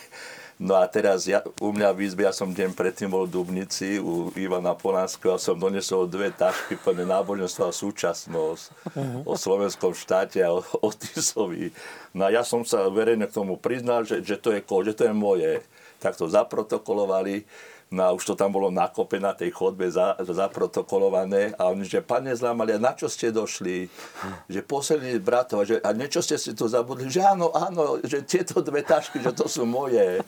[0.56, 4.00] No a teraz ja, u mňa v izbe, ja som deň predtým bol v Dubnici
[4.00, 8.88] u Ivana Polánskeho a som donesol dve tašky plné náboženstva a súčasnosť
[9.28, 11.76] o slovenskom štáte a o, o Tisovi.
[12.16, 15.02] No a ja som sa verejne k tomu priznal, že, že to je že to
[15.04, 15.60] je moje.
[15.98, 17.44] Tak to zaprotokolovali
[17.87, 21.87] No a už to tam bolo na kope na tej chodbe za, zaprotokolované a oni,
[21.87, 23.87] že pane Zlámali, na čo ste došli?
[24.51, 27.07] Že posledný bratov, že, a niečo ste si tu zabudli?
[27.07, 30.18] Že áno, áno, že tieto dve tašky, že to sú moje.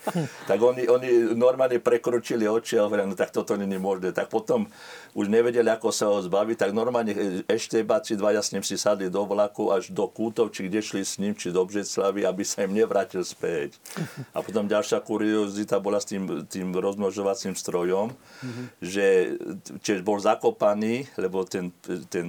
[0.47, 4.15] Tak oni, oni normálne prekročili oči a hovorili, no tak toto není možné.
[4.15, 4.71] Tak potom
[5.19, 9.11] už nevedeli, ako sa ho zbaviť, tak normálne ešte báci dvaja s ním si sadli
[9.11, 12.63] do vlaku až do Kútov, či kde šli s ním, či do Břeclavy, aby sa
[12.63, 13.83] im nevrátil späť.
[14.31, 18.67] A potom ďalšia kuriozita bola s tým, tým rozmnožovacím strojom, mm-hmm.
[18.83, 19.37] že
[19.85, 21.73] tiež bol zakopaný, lebo ten,
[22.09, 22.29] ten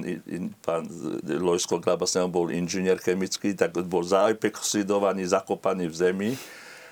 [0.60, 0.86] pán
[1.24, 6.30] Lojsko Glabasného bol inžinier chemický, tak bol zaepoxidovaný, zakopaný v zemi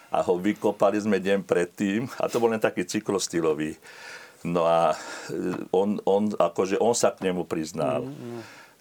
[0.09, 3.77] a ho vykopali sme deň predtým a to bol len taký cyklostylový.
[4.47, 8.07] No a e, on, on, akože on sa k nemu priznal.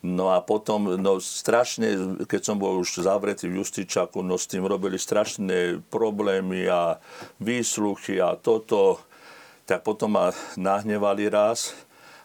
[0.06, 4.62] No a potom, no strašne, keď som bol už zavretý v Justičaku, no s tým
[4.62, 7.02] robili strašné problémy a
[7.42, 9.02] výsluchy a toto.
[9.68, 11.76] Tak potom ma nahnevali raz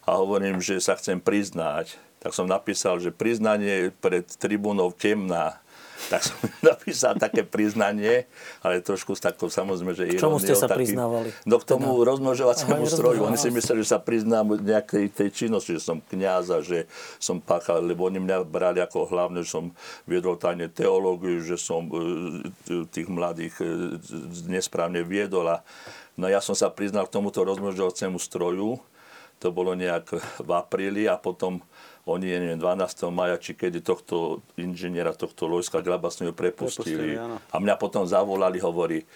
[0.07, 1.99] a hovorím, že sa chcem priznať.
[2.23, 5.63] Tak som napísal, že priznanie pred tribúnou temná
[6.11, 6.39] tak som
[6.71, 8.27] napísal také priznanie,
[8.65, 11.31] ale trošku s takou samozrejme, že K čomu ste sa taký, priznávali?
[11.47, 12.09] No k tomu teda...
[12.11, 13.21] rozmnožovaciemu stroju.
[13.29, 16.89] Oni si mysleli, že sa priznám nejakej tej činnosti, že som kniaz a že
[17.23, 19.71] som páchal, lebo oni mňa brali ako hlavne, že som
[20.09, 23.67] viedol tajne teológiu, že som e, tých mladých e,
[24.49, 25.63] nesprávne viedol a
[26.17, 28.81] No ja som sa priznal k tomuto rozmnožovaciemu stroju,
[29.43, 30.07] to bolo nejak
[30.39, 31.59] v apríli a potom
[32.07, 33.11] oni, ja neviem, 12.
[33.15, 37.19] maja, či kedy tohto inžiniera, tohto Lojska Glabasného prepustili.
[37.19, 39.07] prepustili a mňa potom zavolali, hovorí,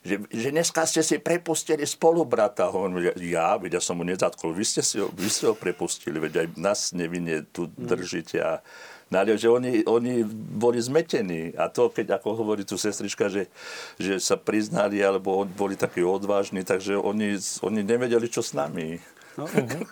[0.00, 2.72] že, že dneska ste si prepustili spolubrata.
[2.72, 6.16] Hovorím, ja, veď ja som mu nezatkol, vy ste, si ho, vy ste ho prepustili,
[6.16, 7.84] veď aj nás nevinne tu mm.
[7.84, 8.36] držíte.
[8.40, 8.64] A,
[9.10, 10.22] Ale že oni, oni
[10.54, 11.50] boli zmetení.
[11.58, 13.50] A to, keď ako hovorí tu sestrička, že,
[13.98, 17.34] že sa priznali, alebo boli takí odvážni, takže oni,
[17.66, 19.02] oni nevedeli, čo s nami.
[19.40, 19.88] No, uh-huh.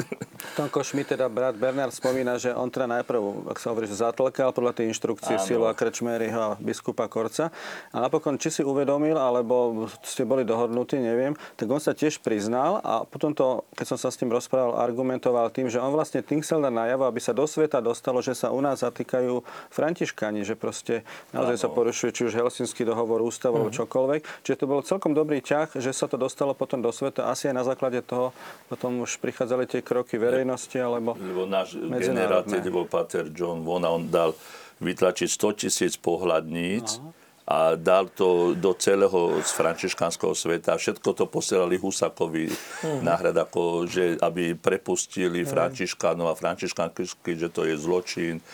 [0.60, 4.52] Tonko Schmidt, teda brat Bernard, spomína, že on teda najprv, ak sa hovorí, že zatlkal
[4.52, 7.48] podľa tej inštrukcie Silo a Krečmeryho a biskupa Korca.
[7.90, 12.84] A napokon, či si uvedomil, alebo ste boli dohodnutí, neviem, tak on sa tiež priznal
[12.84, 16.44] a potom to, keď som sa s tým rozprával, argumentoval tým, že on vlastne tým
[16.44, 19.40] chcel dať najavo, aby sa do sveta dostalo, že sa u nás zatýkajú
[19.72, 23.80] františkani, že proste naozaj sa porušuje či už Helsinský dohovor, ústav alebo uh-huh.
[23.80, 24.44] čokoľvek.
[24.44, 27.32] Čiže to bol celkom dobrý ťah, že sa to dostalo potom do sveta.
[27.32, 28.36] Asi aj na základe toho
[28.68, 33.62] potom už prichádza prichádzali tie kroky verejnosti, alebo Lebo náš generál, tedy bol Pater John
[33.62, 34.34] Vona, on dal
[34.82, 37.14] vytlačiť 100 tisíc pohľadníc Aha
[37.48, 40.76] a dal to do celého z františkanského sveta.
[40.76, 43.00] Všetko to posielali Husakovi mm.
[43.00, 45.48] náhrad, ako, že aby prepustili mm.
[45.48, 48.44] františkánov a františkanky, že to je zločin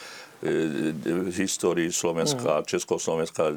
[0.44, 2.64] v histórii Slovenska a.
[2.68, 3.56] Československa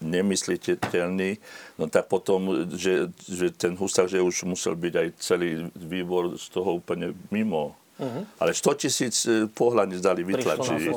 [0.00, 1.36] nemysliteľný,
[1.76, 6.46] no tak potom, že, že ten Husák, že už musel byť aj celý výbor z
[6.48, 7.76] toho úplne mimo.
[8.00, 8.24] Uh-huh.
[8.40, 10.88] Ale 100 tisíc e, pohľadní dali vytlačiť.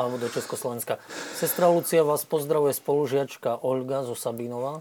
[0.00, 0.96] alebo do Československa.
[1.36, 4.80] Sestra Lucia vás pozdravuje spolužiačka Olga zo Sabinova,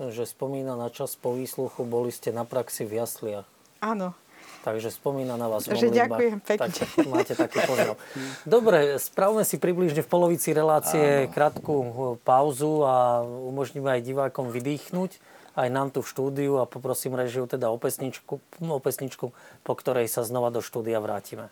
[0.00, 3.46] že spomína na čas po výsluchu, boli ste na praxi v jasliach.
[3.78, 4.16] Áno,
[4.64, 6.72] Takže spomína na vás Takže ďakujem pekne.
[6.72, 8.00] Tak, máte taký pozdrav.
[8.48, 11.32] Dobre, spravme si približne v polovici relácie Áno.
[11.36, 11.90] krátku eh,
[12.24, 17.70] pauzu a umožníme aj divákom vydýchnuť aj nám tu v štúdiu a poprosím režiu teda
[17.70, 19.30] o pesničku, o pesničku,
[19.62, 21.46] po ktorej sa znova do štúdia vrátime.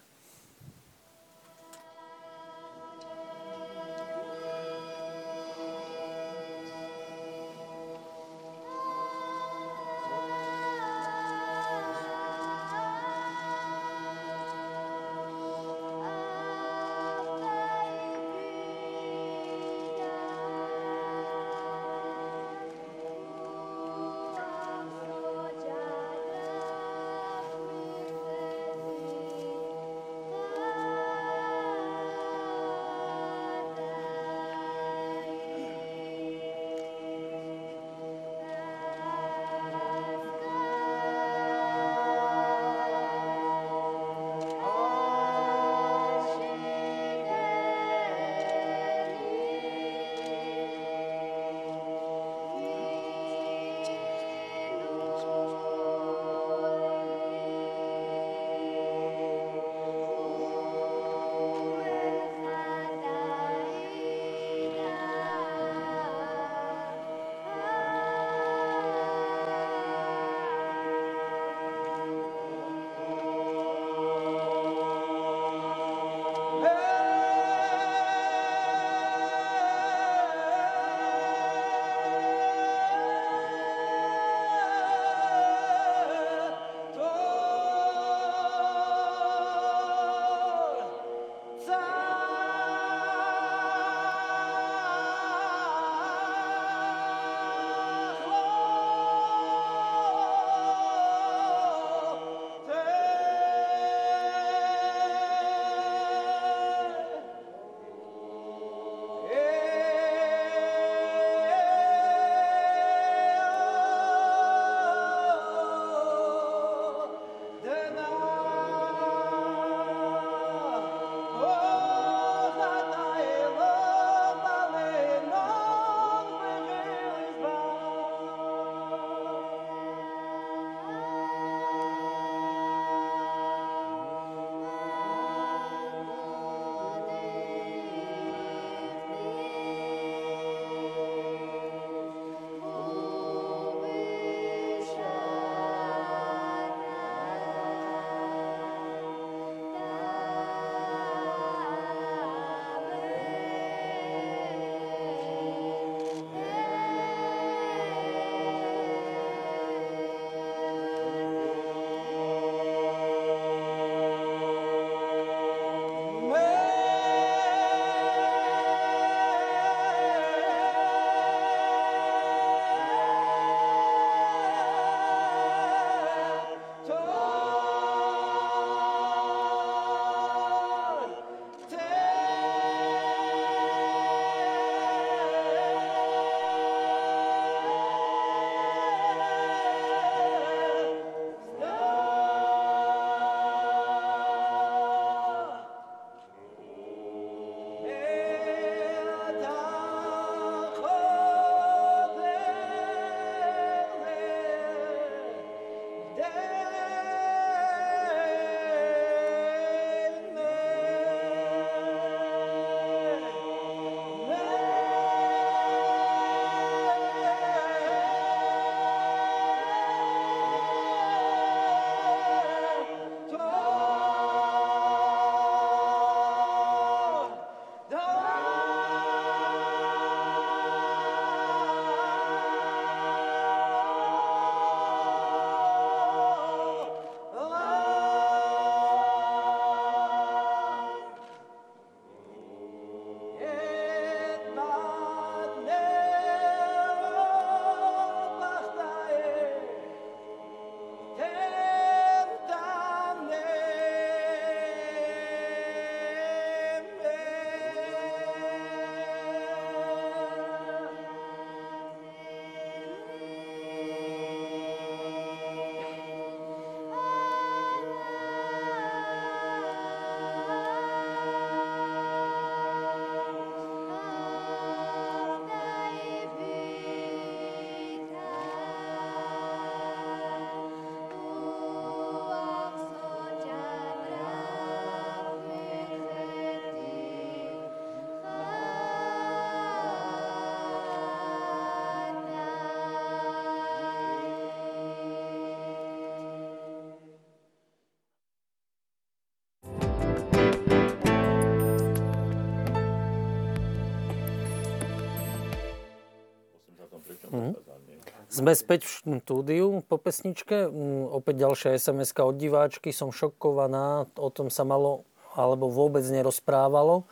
[308.42, 310.66] Sme späť v štúdiu po pesničke.
[310.66, 312.90] Mm, opäť ďalšia sms od diváčky.
[312.90, 314.10] Som šokovaná.
[314.18, 315.06] O tom sa malo
[315.38, 317.06] alebo vôbec nerozprávalo.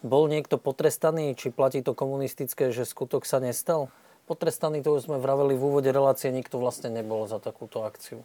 [0.00, 1.36] Bol niekto potrestaný?
[1.36, 3.92] Či platí to komunistické, že skutok sa nestal?
[4.24, 8.24] Potrestaný, to už sme vraveli v úvode relácie, nikto vlastne nebol za takúto akciu.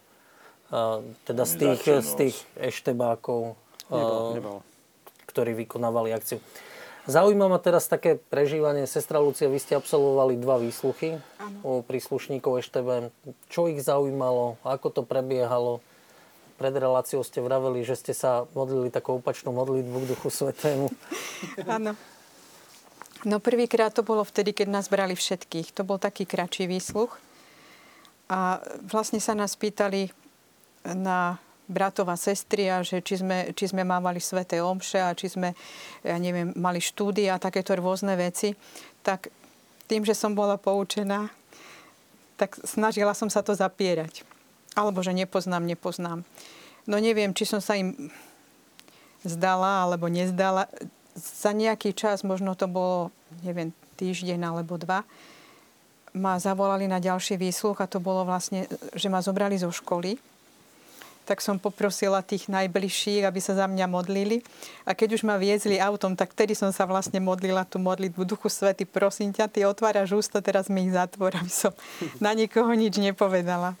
[1.28, 3.52] Teda z tých, z tých eštebákov,
[3.92, 4.58] nebol, nebol.
[5.28, 6.40] ktorí vykonávali akciu.
[7.06, 8.82] Zaujíma ma teraz také prežívanie.
[8.90, 11.58] Sestra Lucia, vy ste absolvovali dva výsluchy ano.
[11.62, 13.14] u príslušníkov EŠTB.
[13.46, 14.58] Čo ich zaujímalo?
[14.66, 15.78] Ako to prebiehalo?
[16.58, 20.90] Pred reláciou ste vraveli, že ste sa modlili takou opačnú modlitbu k Duchu Svetému.
[21.78, 21.94] Áno.
[23.22, 25.78] No prvýkrát to bolo vtedy, keď nás brali všetkých.
[25.78, 27.22] To bol taký kratší výsluch.
[28.26, 30.10] A vlastne sa nás pýtali
[30.82, 35.30] na bratov a sestry a že či sme, či sme mávali sveté omše a či
[35.30, 35.52] sme,
[36.06, 38.54] ja neviem, mali štúdia a takéto rôzne veci,
[39.02, 39.30] tak
[39.90, 41.30] tým, že som bola poučená,
[42.38, 44.22] tak snažila som sa to zapierať.
[44.78, 46.22] Alebo že nepoznám, nepoznám.
[46.86, 48.12] No neviem, či som sa im
[49.26, 50.70] zdala alebo nezdala.
[51.16, 53.10] Za nejaký čas, možno to bolo,
[53.42, 55.02] neviem, týždeň alebo dva,
[56.16, 60.16] ma zavolali na ďalší výsluch a to bolo vlastne, že ma zobrali zo školy
[61.26, 64.46] tak som poprosila tých najbližších, aby sa za mňa modlili.
[64.86, 68.46] A keď už ma viezli autom, tak vtedy som sa vlastne modlila tú modlitbu Duchu
[68.46, 71.74] Svety, prosím ťa, ty otváraš ústa, teraz mi ich zatvor, aby som
[72.24, 73.74] na nikoho nič nepovedala.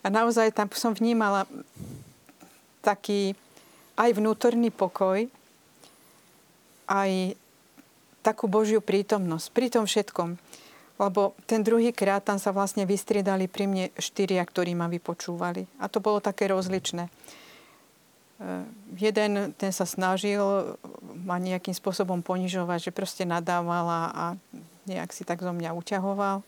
[0.00, 1.44] A naozaj tam som vnímala
[2.80, 3.36] taký
[4.00, 5.28] aj vnútorný pokoj,
[6.88, 7.36] aj
[8.24, 10.40] takú Božiu prítomnosť pri tom všetkom.
[10.94, 15.66] Lebo ten druhý krát tam sa vlastne vystriedali pri mne štyria, ktorí ma vypočúvali.
[15.82, 17.10] A to bolo také rozličné.
[17.10, 17.10] E,
[18.94, 20.78] jeden, ten sa snažil
[21.26, 24.24] ma nejakým spôsobom ponižovať, že proste nadával a
[24.86, 26.46] nejak si tak zo mňa uťahoval.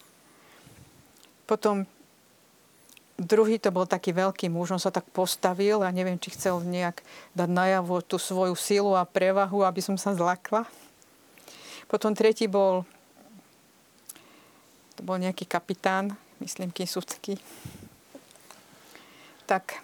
[1.46, 1.86] Potom
[3.18, 7.00] druhý to bol taký veľký muž, on sa tak postavil a neviem, či chcel nejak
[7.32, 10.68] dať najavo tú svoju silu a prevahu, aby som sa zlakla.
[11.88, 12.84] Potom tretí bol
[15.06, 17.38] bol nejaký kapitán, myslím Kisucký,
[19.46, 19.78] tak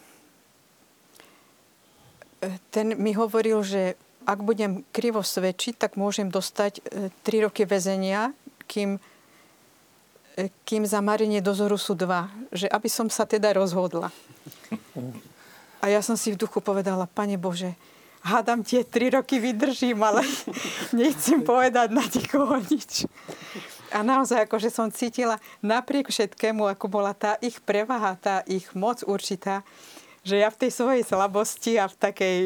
[2.42, 3.94] e, ten mi hovoril, že
[4.26, 8.34] ak budem krivo svedčiť, tak môžem dostať 3 e, roky väzenia,
[8.66, 8.98] kým,
[10.34, 12.26] e, kým za marenie dozoru sú dva.
[12.50, 14.10] Že aby som sa teda rozhodla.
[15.82, 17.74] A ja som si v duchu povedala, Pane Bože,
[18.22, 20.22] hádam tie tri roky vydržím, ale
[20.98, 23.06] nechcem povedať na nikoho nič.
[23.92, 29.04] A naozaj, akože som cítila napriek všetkému, ako bola tá ich prevaha, tá ich moc
[29.04, 29.60] určitá,
[30.24, 32.38] že ja v tej svojej slabosti a v takej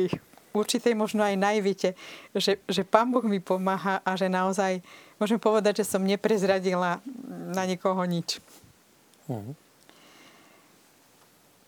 [0.57, 1.88] určitej možno aj najvite,
[2.32, 4.80] že, že Pán Boh mi pomáha a že naozaj
[5.20, 7.05] môžem povedať, že som neprezradila
[7.53, 8.40] na nikoho nič.
[9.28, 9.53] Uh-huh.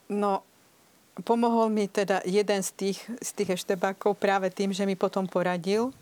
[0.09, 0.41] No,
[1.21, 5.93] pomohol mi teda jeden z tých, z tých eštebákov práve tým, že mi potom poradil,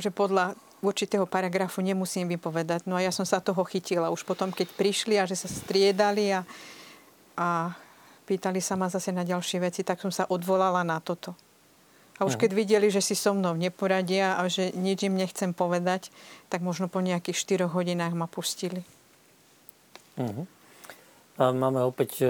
[0.00, 2.90] že podľa určitého paragrafu nemusím vypovedať.
[2.90, 6.34] No a ja som sa toho chytila už potom, keď prišli a že sa striedali
[6.34, 6.42] a,
[7.38, 7.72] a
[8.26, 11.38] pýtali sa ma zase na ďalšie veci, tak som sa odvolala na toto.
[12.20, 12.40] A už mhm.
[12.44, 16.10] keď videli, že si so mnou neporadia a že nič im nechcem povedať,
[16.52, 18.84] tak možno po nejakých 4 hodinách ma pustili.
[20.18, 20.44] Uh-huh.
[21.40, 22.28] A máme opäť e,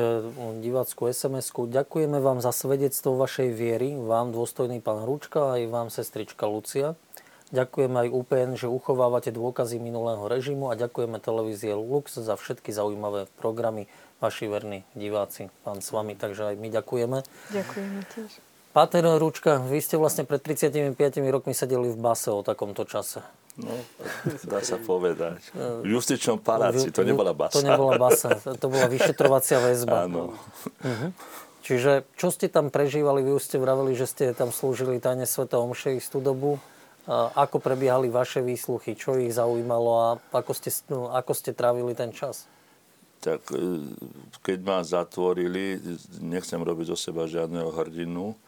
[0.62, 1.66] divácku sms -ku.
[1.66, 6.94] Ďakujeme vám za svedectvo vašej viery, vám dôstojný pán Rúčka aj vám sestrička Lucia.
[7.52, 13.28] Ďakujem aj UPN, že uchovávate dôkazy minulého režimu a ďakujeme televízie Lux za všetky zaujímavé
[13.36, 13.92] programy.
[14.24, 17.18] Vaši verní diváci, pán s vami, takže aj my ďakujeme.
[17.52, 18.30] Ďakujeme tiež.
[18.72, 20.96] Páter Rúčka, vy ste vlastne pred 35
[21.28, 23.20] rokmi sedeli v base o takomto čase.
[23.60, 23.68] No,
[24.48, 25.52] dá sa povedať.
[25.84, 27.60] V justičnom paláci, to nebola basa.
[27.60, 30.08] To nebola basa, to bola vyšetrovacia väzba.
[30.08, 30.32] Áno.
[30.80, 31.12] Uh-huh.
[31.60, 33.20] Čiže čo ste tam prežívali?
[33.20, 36.56] Vy už ste vraveli, že ste tam slúžili tajne Sveta Omše istú dobu.
[37.10, 38.94] Ako prebiehali vaše výsluchy?
[38.94, 42.46] Čo ich zaujímalo a ako ste, no, ako ste trávili ten čas?
[43.18, 43.90] Tak e,
[44.38, 45.82] keď ma zatvorili,
[46.22, 48.38] nechcem robiť zo seba žiadneho hrdinu,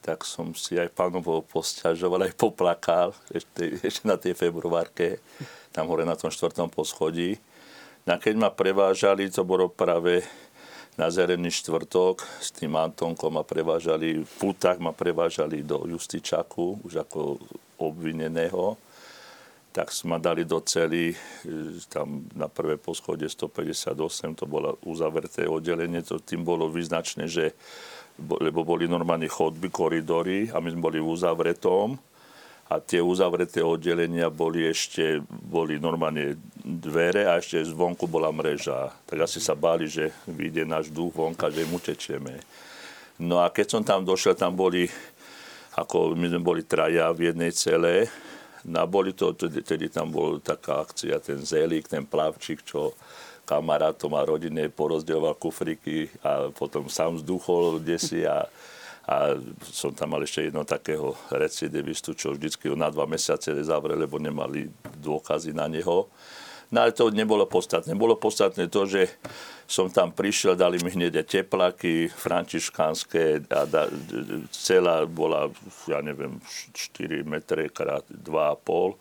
[0.00, 5.20] tak som si aj pánovo posťažoval, aj poplakal ešte, ešte na tej februárke,
[5.70, 7.36] tam hore na tom štvrtom poschodí.
[8.08, 10.26] No a keď ma prevážali, to bolo práve
[10.96, 17.06] na Zerený štvrtok s tým Antonkom ma prevážali, v putách ma prevážali do Justičaku, už
[17.08, 17.40] ako
[17.90, 18.78] obvineného.
[19.72, 21.16] Tak ma dali do cely, e,
[21.88, 27.56] tam na prvé poschodie 158, to bolo uzavreté oddelenie, to tým bolo vyznačné, že
[28.20, 31.96] lebo boli normálne chodby, koridory a my sme boli v uzavretom
[32.72, 38.92] a tie uzavreté oddelenia boli ešte, boli normálne dvere a ešte zvonku bola mreža.
[39.04, 42.40] Tak asi sa báli, že vyjde náš duch vonka, že mu tečeme.
[43.20, 44.88] No a keď som tam došiel, tam boli,
[45.76, 48.08] ako my sme boli traja v jednej celé,
[48.68, 52.92] no a boli to, tedy, tedy tam bol taká akcia, ten Zélík, ten plavčík, čo
[53.42, 58.46] kamarátom a rodine porozdeľoval kufriky a potom sám vzduchol desi a
[59.02, 59.34] a
[59.66, 64.70] som tam mal ešte jedno takého recidivistu, čo vždycky na dva mesiace zavreli, lebo nemali
[65.02, 66.06] dôkazy na neho.
[66.72, 67.92] No ale to nebolo podstatné.
[67.92, 69.12] Bolo podstatné to, že
[69.68, 73.92] som tam prišiel, dali mi hneď teplaky františkánske a da,
[74.48, 75.52] celá bola,
[75.84, 76.40] ja neviem,
[76.72, 78.96] 4 metre krát 2,5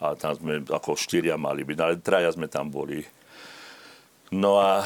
[0.00, 3.04] a tam sme ako štyria mali byť, ale traja sme tam boli.
[4.32, 4.84] No a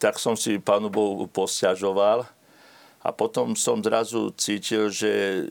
[0.00, 2.24] tak som si pánu Bohu posťažoval,
[3.02, 5.42] a potom som zrazu cítil, že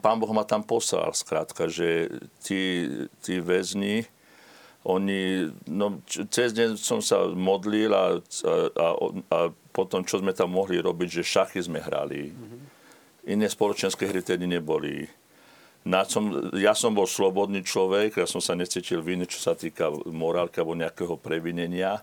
[0.00, 2.08] pán Boh ma tam poslal, skrátka, že
[2.40, 2.88] tí,
[3.20, 4.08] tí väzni,
[4.80, 6.00] oni, no,
[6.32, 8.86] cez deň som sa modlil a, a,
[9.28, 9.38] a
[9.76, 12.32] potom, čo sme tam mohli robiť, že šachy sme hrali.
[12.32, 12.60] Mm-hmm.
[13.28, 15.04] Iné spoločenské hry tedy neboli.
[15.84, 19.92] Na som, ja som bol slobodný človek, ja som sa necítil viny, čo sa týka
[20.08, 22.00] morálky alebo nejakého previnenia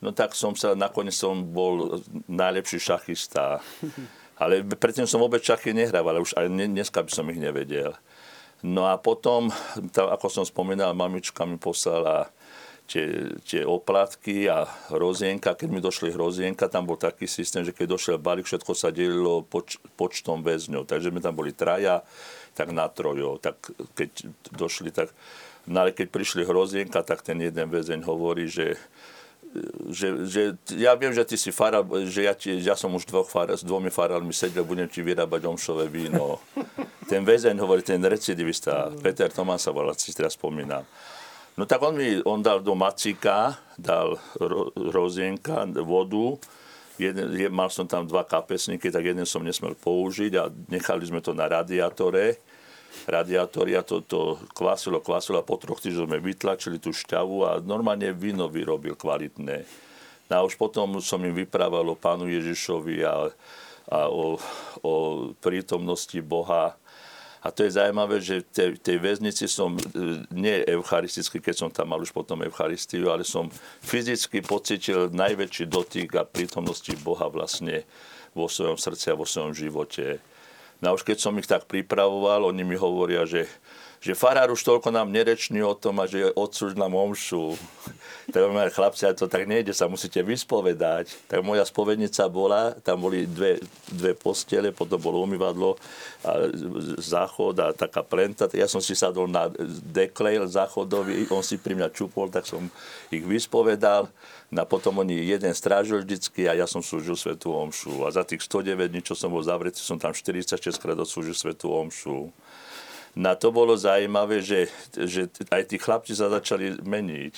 [0.00, 3.60] no tak som sa, nakoniec som bol najlepší šachista.
[4.42, 7.96] Ale predtým som vôbec šachy nehrával, ale už aj dneska by som ich nevedel.
[8.64, 9.52] No a potom,
[9.92, 12.32] tá, ako som spomínal, mamička mi poslala
[12.88, 15.58] tie, tie oplatky a hrozienka.
[15.58, 19.44] Keď mi došli hrozienka, tam bol taký systém, že keď došiel balík, všetko sa delilo
[19.44, 20.86] poč, počtom väzňov.
[20.86, 22.06] Takže sme tam boli traja,
[22.56, 23.36] tak na trojo.
[23.42, 23.58] Tak
[23.98, 24.10] keď
[24.54, 25.12] došli, tak...
[25.66, 28.78] No ale keď prišli hrozienka, tak ten jeden väzeň hovorí, že
[29.88, 30.42] že, že
[30.76, 33.64] ja viem, že ty si faral, že ja, ti, ja som už dvoch far, s
[33.64, 36.36] dvomi farálmi sedel, budem ti vyrábať omšové víno.
[37.06, 40.82] Ten väzeň hovorí, ten recidivista, Peter Tomás sa volá, si teraz spomínam.
[41.56, 46.36] No tak on mi, on dal do macíka, dal ro, rozienka, vodu,
[46.98, 51.22] jeden, je, mal som tam dva kapesníky, tak jeden som nesmel použiť a nechali sme
[51.22, 52.42] to na radiátore
[53.04, 57.50] radiátory a to, to kvasilo, kvasilo a po troch týždňoch sme vytlačili tú šťavu a
[57.60, 59.68] normálne víno vyrobil kvalitné.
[60.26, 63.28] No a už potom som im vyprával o Pánu Ježišovi a,
[63.92, 64.40] a o,
[64.80, 64.92] o
[65.38, 66.74] prítomnosti Boha.
[67.44, 69.80] A to je zaujímavé, že v tej, tej väznici som e,
[70.32, 73.52] nie eucharisticky, keď som tam mal už potom Eucharistiu, ale som
[73.84, 77.84] fyzicky pocitil najväčší dotyk a prítomnosti Boha vlastne
[78.36, 80.20] vo svojom srdci a vo svojom živote.
[80.80, 83.48] No a už keď som ich tak pripravoval, oni mi hovoria, že,
[84.06, 87.58] že farár už toľko nám nereční o tom a že odsúž nám omšu.
[88.32, 91.10] tak hovorím, chlapci, to tak nejde, sa musíte vyspovedať.
[91.26, 93.58] Tak moja spovednica bola, tam boli dve,
[93.90, 95.74] dve postele, potom bolo umývadlo,
[96.22, 96.50] a
[97.02, 98.46] záchod a taká plenta.
[98.54, 99.50] Ja som si sadol na
[99.90, 102.70] deklejl záchodový, on si pri mňa čupol, tak som
[103.10, 104.06] ich vyspovedal.
[104.46, 108.06] No a potom oni jeden strážil vždycky a ja som slúžil Svetú Omšu.
[108.06, 111.74] A za tých 109 dní, čo som bol zavretý, som tam 46 krát odslúžil Svetú
[111.74, 112.30] Omšu.
[113.16, 117.34] Na to bolo zaujímavé, že, že aj tí chlapci sa začali meniť.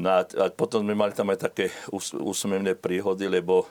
[0.00, 1.68] No a, a potom sme mali tam aj také
[2.16, 3.68] úsmevné príhody, lebo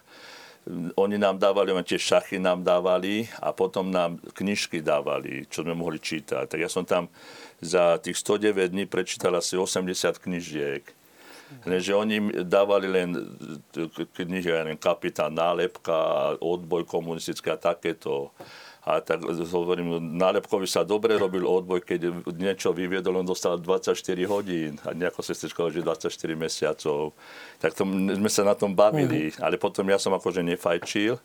[1.00, 5.72] oni nám dávali, len tie šachy nám dávali a potom nám knižky dávali, čo sme
[5.72, 6.44] mohli čítať.
[6.52, 7.08] Tak ja som tam
[7.64, 10.84] za tých 109 dní prečítal asi 80 knižiek.
[11.64, 13.16] Lenže oni dávali len
[14.20, 18.36] knihy, ja neviem, kapitán nálepka, odboj komunistický a takéto.
[18.88, 19.20] A tak
[19.52, 23.92] hovorím, nálepkovi sa dobre robil odboj, keď niečo vyviedol, on dostal 24
[24.32, 26.08] hodín a nejako sestečko že 24
[26.40, 27.12] mesiacov.
[27.60, 29.44] Tak to, sme sa na tom bavili, mm-hmm.
[29.44, 31.20] ale potom ja som akože nefajčil.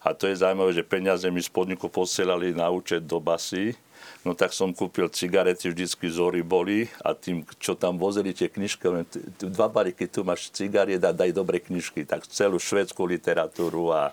[0.00, 3.76] A to je zaujímavé, že peniaze mi z podniku posielali na účet do basy
[4.24, 9.04] no tak som kúpil cigarety, vždycky zory boli a tým, čo tam vozili tie knižky,
[9.38, 14.10] dva bariky, tu máš cigariet a daj dobre knižky, tak celú švedskú literatúru a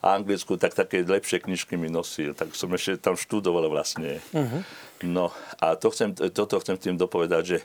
[0.00, 4.24] anglickú, tak také lepšie knižky mi nosil, tak som ešte tam študoval vlastne.
[4.32, 4.64] Uh-huh.
[5.00, 7.58] No a to chcem, toto chcem tým dopovedať, že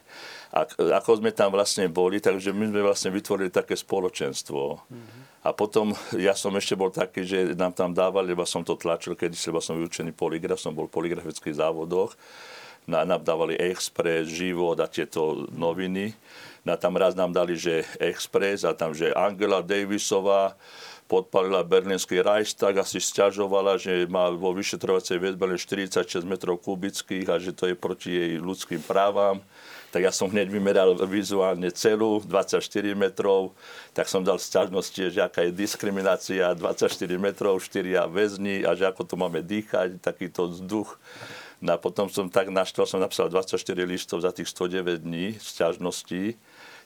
[0.56, 4.62] ak, ako sme tam vlastne boli, takže my sme vlastne vytvorili také spoločenstvo.
[4.80, 5.20] Uh-huh.
[5.44, 9.14] A potom ja som ešte bol taký, že nám tam dávali, lebo som to tlačil,
[9.14, 12.16] keď lebo som vyučený poligraf, som bol v poligrafických závodoch.
[12.88, 16.14] Na, nám dávali Express, Život a tieto noviny.
[16.66, 20.58] No a tam raz nám dali, že Express a tam, že Angela Davisová
[21.06, 27.38] podpalila berlínsky Reichstag a si stiažovala, že má vo vyšetrovacej väzbe 46 metrov kubických a
[27.38, 29.46] že to je proti jej ľudským právam
[29.96, 32.60] tak ja som hneď vymeral vizuálne celú, 24
[33.00, 33.56] metrov,
[33.96, 39.08] tak som dal sťažnosti, že aká je diskriminácia, 24 metrov, 4 väzni a že ako
[39.08, 41.00] to máme dýchať, takýto vzduch.
[41.64, 43.56] No a potom som tak naštval, som napísal 24
[43.88, 46.36] listov za tých 109 dní sťažností.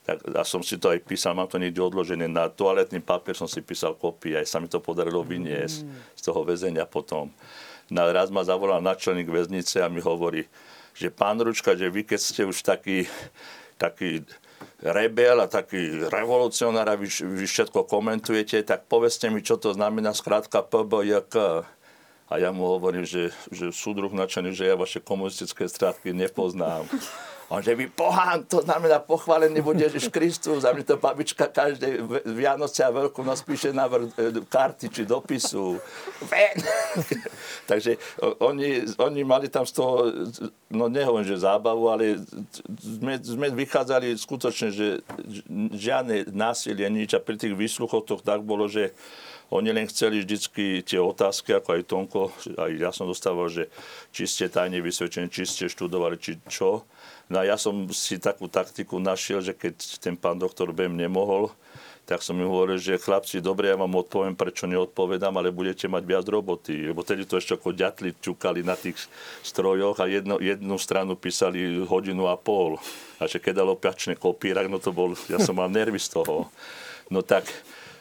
[0.00, 2.24] Tak, a som si to aj písal, mám to niekde odložené.
[2.24, 6.16] Na toaletný papier som si písal kopii, aj sa mi to podarilo vyniesť mm.
[6.16, 7.28] z toho väzenia potom.
[7.92, 10.48] Na raz ma zavolal načelník väznice a mi hovorí,
[10.96, 13.04] že pán Ručka, že vy keď ste už taký,
[13.76, 14.24] taký
[14.80, 20.16] rebel a taký revolucionár a vy, vy všetko komentujete, tak povedzte mi, čo to znamená
[20.16, 21.66] skrátka PBJK.
[22.30, 26.86] A ja mu hovorím, že, že súdruh načený, že ja vaše komunistické strátky nepoznám.
[27.50, 30.62] On, že vy pohán, to znamená pochválený bude Ježiš Kristus.
[30.62, 35.02] A mi to babička každé Vianoce a Veľkú noc píše na vr- e, karty či
[35.02, 35.82] dopisu.
[36.30, 36.58] Ven!
[37.70, 37.98] Takže
[38.38, 40.14] oni, oni mali tam z toho,
[40.70, 42.22] no nehovorím, že zábavu, ale
[42.78, 45.02] sme, sme vychádzali skutočne, že
[45.74, 47.18] žiadne násilie, nič.
[47.18, 48.94] A pri tých výsluchoch to tak bolo, že
[49.50, 53.66] oni len chceli vždycky tie otázky, ako aj Tonko, aj ja som dostával, že
[54.14, 56.86] či ste tajne vysvedčení, či ste študovali, či čo.
[57.30, 61.54] No a ja som si takú taktiku našiel, že keď ten pán doktor Bem nemohol,
[62.02, 66.02] tak som im hovoril, že chlapci, dobre, ja vám odpoviem, prečo neodpovedám, ale budete mať
[66.02, 66.90] viac roboty.
[66.90, 68.98] Lebo tedy to ešte ako ďatli čukali na tých
[69.46, 72.82] strojoch a jedno, jednu stranu písali hodinu a pol.
[73.22, 76.50] A že keď dalo piačné kopírak, no to bol, ja som mal nervy z toho.
[77.14, 77.46] No tak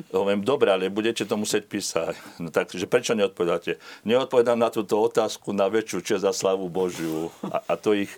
[0.10, 2.16] Hovorím, dobre, ale budete to musieť písať.
[2.39, 3.78] No takže prečo neodpovedáte?
[4.08, 7.28] Neodpovedám na túto otázku na väčšiu čest za slavu Božiu.
[7.45, 8.10] A, a to, ich,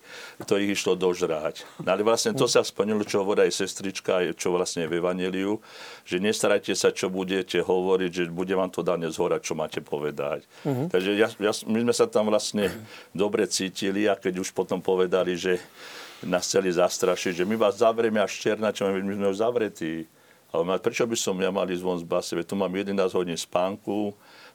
[0.46, 1.66] to ich išlo dožrať.
[1.82, 5.58] No ale vlastne to sa splnilo, čo hovorí aj sestrička, čo vlastne je v Evangeliu,
[6.06, 9.82] že nestarajte sa, čo budete hovoriť, že bude vám to dané z hora, čo máte
[9.82, 10.46] povedať.
[10.64, 10.88] Uh-huh.
[10.88, 12.70] Takže ja, ja, my sme sa tam vlastne
[13.12, 15.58] dobre cítili a keď už potom povedali, že
[16.22, 20.06] nás chceli zastrašiť, že my vás zavrieme až černačom, my sme už zavretí.
[20.52, 22.36] Ale prečo by som ja mali zvon z basy?
[22.44, 24.12] Tu mám 11 hodín spánku,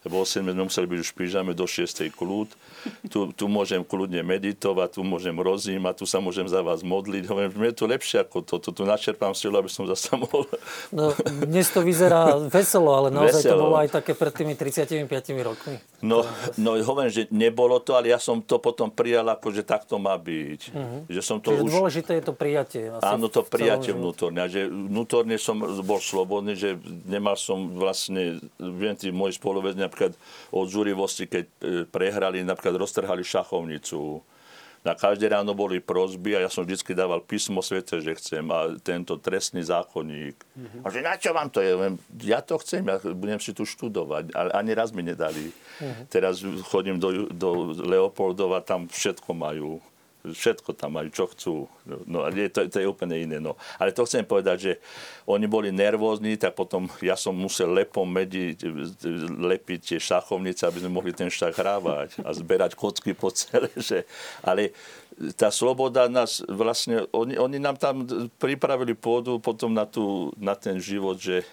[0.07, 2.11] v 8 sme museli byť už v pyžame do 6.
[2.15, 2.49] kľud.
[3.11, 7.27] Tu, tu môžem kľudne meditovať, tu môžem rozímať, tu sa môžem za vás modliť.
[7.27, 8.55] Hovorím, že je to lepšie ako to.
[8.63, 10.47] Tu, načerpám silu, aby som zase mohol...
[10.95, 11.11] No,
[11.43, 13.59] dnes to vyzerá veselo, ale naozaj veselo.
[13.59, 15.11] to bolo aj také pred tými 35
[15.43, 15.77] rokmi.
[16.05, 16.23] No,
[16.55, 20.15] no hovorím, že nebolo to, ale ja som to potom prijal ako, že takto má
[20.15, 20.61] byť.
[20.71, 21.01] Uh-huh.
[21.11, 21.71] Že som to Čiže už...
[21.73, 22.83] dôležité je to prijatie.
[22.95, 24.39] Asi Áno, to prijatie vnútorné.
[24.45, 26.79] A že vnútorne som bol slobodný, že
[27.09, 30.13] nemal som vlastne, viem, tí moji spoluväzni napríklad
[30.53, 31.53] od zúrivosti, keď e,
[31.89, 34.21] prehrali, napríklad roztrhali šachovnicu.
[34.85, 38.71] Na každé ráno boli prozby a ja som vždy dával písmo svete, že chcem a
[38.79, 40.39] tento trestný zákonník.
[40.39, 40.83] Mm-hmm.
[40.85, 41.75] A že na čo vám to je?
[42.23, 44.31] Ja to chcem, ja budem si tu študovať.
[44.31, 45.51] Ale ani raz mi nedali.
[45.51, 46.05] Mm-hmm.
[46.07, 46.39] Teraz
[46.71, 49.83] chodím do, do Leopoldova, tam všetko majú
[50.33, 51.55] všetko tam majú, čo chcú.
[52.07, 53.39] No, je, to, to je úplne iné.
[53.39, 53.55] No.
[53.79, 54.73] Ale to chcem povedať, že
[55.29, 58.59] oni boli nervózni, tak potom ja som musel lepom medzi,
[59.39, 63.71] lepiť tie šachovnice, aby sme mohli ten šach hrávať a zberať kocky po celé.
[63.87, 64.03] Že,
[64.43, 64.75] ale
[65.39, 68.03] tá sloboda nás vlastne, oni, oni nám tam
[68.37, 71.47] pripravili pôdu potom na, tú, na ten život, že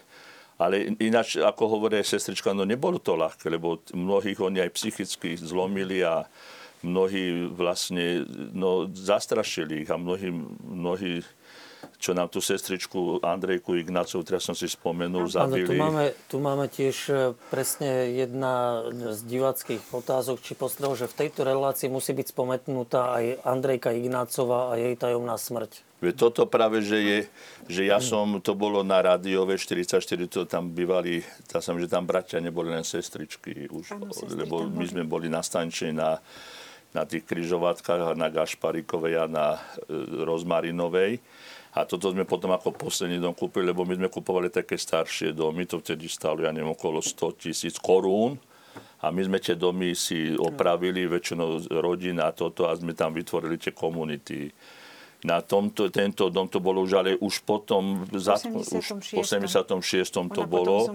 [0.58, 6.06] ale ináč, ako hovorí sestrička, no nebolo to ľahké, lebo mnohých oni aj psychicky zlomili
[6.06, 6.24] a,
[6.84, 10.30] mnohí vlastne no, zastrašili ich a mnohí,
[10.68, 11.24] mnohí
[12.04, 15.68] čo nám tú sestričku Andrejku Ignácov, teraz som si spomenul, zabili.
[15.68, 17.16] tu máme, tu máme tiež e,
[17.48, 18.84] presne jedna
[19.16, 24.76] z diváckých otázok, či postrehol, že v tejto relácii musí byť spomenutá aj Andrejka Ignácova
[24.76, 25.96] a jej tajomná smrť.
[26.20, 27.20] Toto práve, že je,
[27.72, 32.04] že ja som, to bolo na rádiové 44, to tam bývali, tá som, že tam
[32.04, 36.20] bratia neboli len sestričky už, ano, lebo my sme boli nastančení na na
[37.02, 41.18] tých kryžovatkách, na Gašparikovej a na e, Rozmarinovej.
[41.74, 45.66] A toto sme potom ako posledný dom kúpili, lebo my sme kupovali také staršie domy,
[45.66, 48.38] to vtedy stalo, ja neviem, okolo 100 tisíc korún.
[49.02, 53.74] A my sme tie domy si opravili, väčšinou rodina toto, a sme tam vytvorili tie
[53.74, 54.54] komunity
[55.24, 59.16] na tomto, tento dom to bolo už, ale už potom, v 86.
[59.16, 60.12] Už 86.
[60.12, 60.92] to bolo,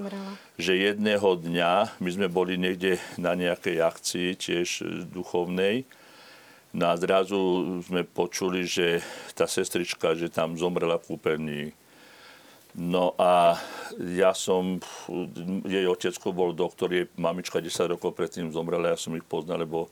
[0.61, 5.89] že jedného dňa, my sme boli niekde na nejakej akcii, tiež e, duchovnej,
[6.77, 7.41] no a zrazu
[7.89, 9.01] sme počuli, že
[9.33, 11.63] tá sestrička, že tam zomrela v kúpeľni.
[12.77, 13.57] No a
[13.97, 14.77] ja som,
[15.65, 19.89] jej otecko bol doktor, jej mamička 10 rokov predtým zomrela, ja som ich poznal, lebo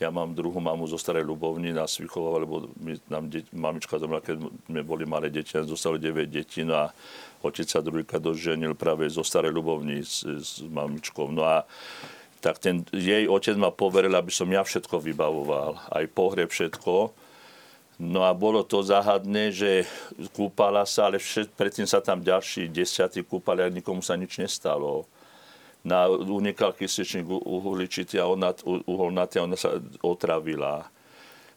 [0.00, 4.24] ja mám druhú mamu zo Starej Ľubovny na Svichova, lebo my, nám de- mamička zomrela,
[4.24, 6.88] keď sme boli malé deti, nás zostalo 9 detí, no a
[7.44, 11.28] otec sa druhýka doženil práve zo Starej Ľubovny s, s mamičkou.
[11.28, 11.68] No a
[12.40, 17.12] tak ten jej otec ma poveril, aby som ja všetko vybavoval, aj pohreb všetko.
[18.00, 19.84] No a bolo to záhadné, že
[20.32, 25.04] kúpala sa, ale všet, predtým sa tam ďalší desiatí kúpali a nikomu sa nič nestalo
[25.80, 28.52] na unikal kysličník uhličitý a ona,
[28.84, 30.88] uholnatý a ona sa otravila.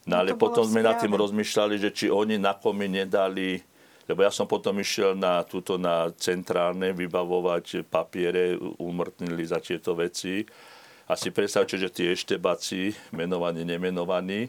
[0.03, 3.59] No ale to bolo potom sme nad tým rozmýšľali, že či oni na komi nedali,
[4.03, 10.43] lebo ja som potom išiel na, túto, na centrálne vybavovať papiere, umrtnili za tieto veci.
[11.07, 14.47] A si predstavte, že tie eštebáci, menovaní, nemenovaní,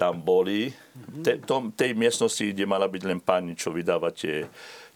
[0.00, 0.72] tam boli.
[0.96, 4.48] V te, tom, tej miestnosti, kde mala byť len pani, čo vydáva tie,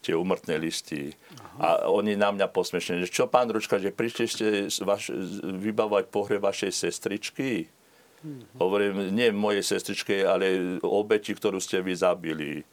[0.04, 1.16] tie umrtné listy.
[1.56, 4.46] A oni na mňa posmešne, že čo pán Ručka, že prišli ste
[4.84, 5.08] vaš,
[5.40, 7.72] vybavovať pohreb vašej sestričky?
[8.56, 12.64] Hovorím, nie mojej sestričke, ale obeti, ktorú ste vy zabili.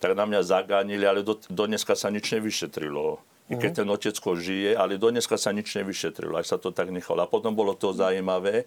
[0.00, 3.20] Tak na mňa zagánili, ale do, do dneska sa nič nevyšetrilo.
[3.52, 6.40] I keď ten otecko žije, ale do dneska sa nič nevyšetrilo.
[6.40, 7.20] Aj sa to tak nechalo.
[7.20, 8.64] A potom bolo to zaujímavé,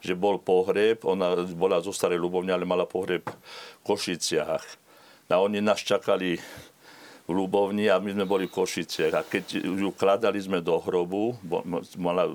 [0.00, 4.64] že bol pohreb, ona bola zo Starej Ľubovne, ale mala pohreb v Košiciach.
[5.28, 6.40] A oni nás čakali
[7.24, 9.12] v Ľubovni a my sme boli v Košiciach.
[9.16, 11.64] A keď ju kladali sme do hrobu, bo-
[11.96, 12.28] mala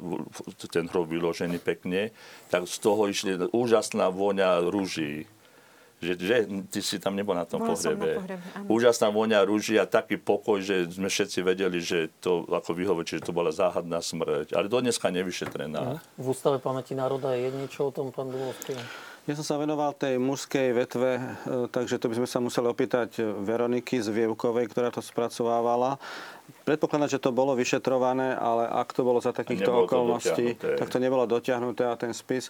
[0.66, 2.10] ten hrob vyložený pekne,
[2.50, 5.30] tak z toho išli úžasná vôňa rúží.
[6.00, 6.36] Že, že
[6.72, 8.24] ty si tam nebol na tom Bola som na pohrebe.
[8.24, 8.72] pohrebe, áno.
[8.72, 13.20] Úžasná vôňa rúží a taký pokoj, že sme všetci vedeli, že to, ako vy hovoríte,
[13.20, 14.56] že to bola záhadná smrť.
[14.56, 16.00] Ale do dneska nevyšetrená.
[16.16, 18.80] V Ústave pamäti národa je niečo o tom, pán Dubovský?
[19.28, 23.20] Ja som sa venoval tej mužskej vetve, e, takže to by sme sa museli opýtať
[23.20, 26.00] Veroniky z Vievkovej, ktorá to spracovávala.
[26.66, 30.78] Predpokladám, že to bolo vyšetrované, ale ak to bolo za takýchto to okolností, dotiahnuté.
[30.82, 32.50] tak to nebolo dotiahnuté a ten spis,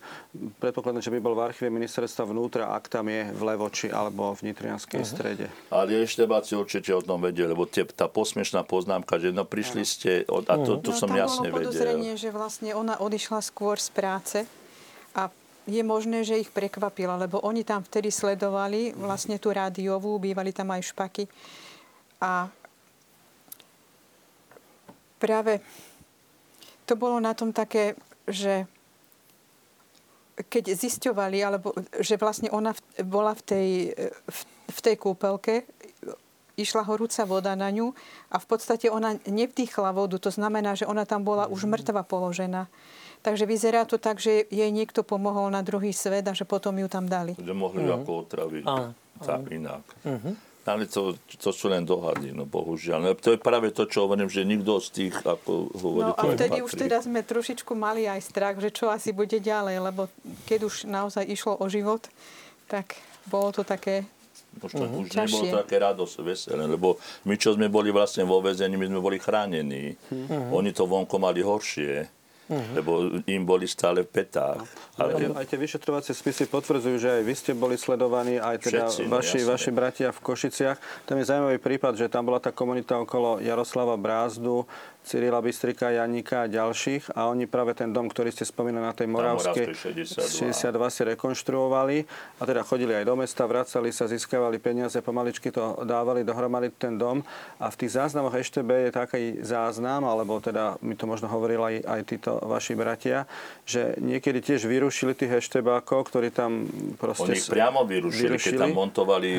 [0.59, 4.51] predpokladám, že by bol v archíve ministerstva vnútra, ak tam je v Levoči alebo v
[4.51, 5.47] Nitrianskej strede.
[5.71, 10.11] Ale eštebáci určite o tom vedeli, lebo tie, tá posmešná poznámka, že no prišli ste,
[10.27, 12.23] od, a to, to no, som tam jasne bolo podozrenie, vedel.
[12.23, 14.37] že vlastne ona odišla skôr z práce
[15.15, 15.31] a
[15.69, 20.73] je možné, že ich prekvapila, lebo oni tam vtedy sledovali vlastne tú rádiovú, bývali tam
[20.73, 21.23] aj špaky.
[22.19, 22.49] A
[25.21, 25.61] práve
[26.89, 27.93] to bolo na tom také,
[28.25, 28.65] že
[30.39, 33.69] keď zisťovali, alebo že vlastne ona v- bola v tej,
[34.07, 34.39] v,
[34.71, 35.67] v tej kúpelke,
[36.59, 37.95] išla horúca voda na ňu
[38.31, 42.67] a v podstate ona nevdýchla vodu, to znamená, že ona tam bola už mŕtva položená.
[43.19, 46.87] Takže vyzerá to tak, že jej niekto pomohol na druhý svet a že potom ju
[46.87, 47.35] tam dali.
[47.35, 48.63] Že mohli ju ako otraviť.
[48.63, 49.83] Áno, Tak inak.
[50.63, 53.01] Ale to, to sú len dohady, no bohužiaľ.
[53.01, 56.23] No, to je práve to, čo hovorím, že nikto z tých, ako hovorí, No a
[56.29, 60.13] vtedy už teda sme trošičku mali aj strach, že čo asi bude ďalej, lebo
[60.45, 62.05] keď už naozaj išlo o život,
[62.69, 64.05] tak bolo to také
[64.61, 65.25] Už, to, už ťažšie.
[65.25, 69.01] nebolo to také radosť, veselé, lebo my, čo sme boli vlastne vo väzení, my sme
[69.01, 69.97] boli chránení.
[70.53, 72.05] Oni to vonko mali horšie,
[72.49, 74.65] lebo im boli stále v petách.
[74.97, 78.89] Ale Ale aj tie vyšetrovacie spisy potvrdzujú, že aj vy ste boli sledovaní, aj teda
[78.89, 79.51] Všetci, no vaši, jasne.
[79.53, 80.77] vaši bratia v Košiciach.
[81.05, 84.65] Tam je zaujímavý prípad, že tam bola tá komunita okolo Jaroslava Brázdu,
[85.09, 87.17] Cyrila Bystrika, Janika a ďalších.
[87.17, 91.97] A oni práve ten dom, ktorý ste spomínali na tej Moravskej Moravskej 62 si rekonštruovali.
[92.37, 97.01] A teda chodili aj do mesta, vracali sa, získavali peniaze, pomaličky to dávali dohromady ten
[97.01, 97.25] dom.
[97.57, 101.89] A v tých záznamoch EŠTB je taký záznam, alebo teda mi to možno hovorili aj,
[101.89, 103.25] aj títo vaši bratia,
[103.65, 106.69] že niekedy tiež vyrušili tých eštebákov, ktorí tam
[107.01, 107.33] proste...
[107.33, 109.29] Oni priamo vyrušili, keď tam montovali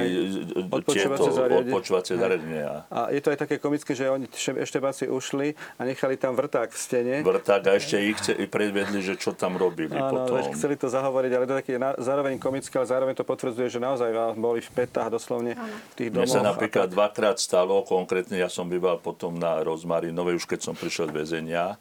[0.50, 1.30] tieto Odpočúvacie
[1.62, 2.22] odpočúvacie Hej.
[2.26, 2.68] zariadenia.
[2.90, 6.78] A je to aj také komické, že oni eštebáci ušli a nechali tam vrták v
[6.78, 7.14] stene.
[7.20, 10.36] Vrták a ešte ich chce- predvedli, že čo tam robili Áno, potom.
[10.40, 13.68] vieš, chceli to zahovoriť, ale to je taký na, zároveň komické, ale zároveň to potvrdzuje,
[13.68, 16.34] že naozaj boli v petách doslovne v tých Mne domoch.
[16.34, 16.94] sa a napríklad tak.
[16.94, 21.76] dvakrát stalo, konkrétne ja som býval potom na Rozmarinovej, už keď som prišiel z väzenia,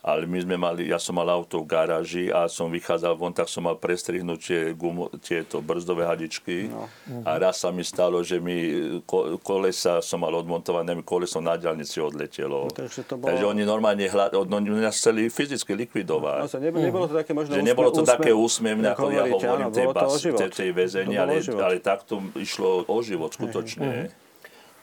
[0.00, 3.44] ale my sme mali, ja som mal auto v garáži a som vychádzal von, tak
[3.44, 6.86] som mal prestrihnúť tie gumo, tieto brzdové hadičky No.
[7.22, 8.56] a raz sa mi stalo, že mi
[9.02, 12.66] ko, kolesa som mal odmontované, mi koleso na diaľnici odletelo.
[12.66, 16.40] No, takže to bolo- Takže oni normálne hľad, no, oni nás chceli fyzicky likvidovať.
[16.40, 19.66] Naozaj, nebolo, nebolo to také možno Že nebolo to úsmev- také úsmevné, ako ja hovorím,
[19.66, 24.08] áno, tej, bas, tej, tej väzení, ale, ale takto išlo o život skutočne.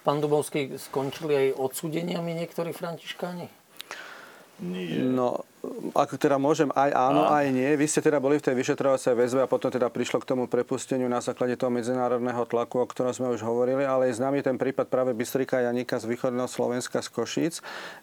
[0.02, 3.65] Pán Dubovský, skončili aj odsúdeniami niektorí františkáni?
[4.60, 4.96] Nie.
[5.00, 5.44] No,
[5.94, 7.72] ak teda môžem, aj áno, aj nie.
[7.78, 11.06] Vy ste teda boli v tej vyšetrovacej väzbe a potom teda prišlo k tomu prepusteniu
[11.06, 14.88] na základe toho medzinárodného tlaku, o ktorom sme už hovorili, ale je známy ten prípad
[14.88, 17.56] práve Bystrika Janika z východného Slovenska z Košíc,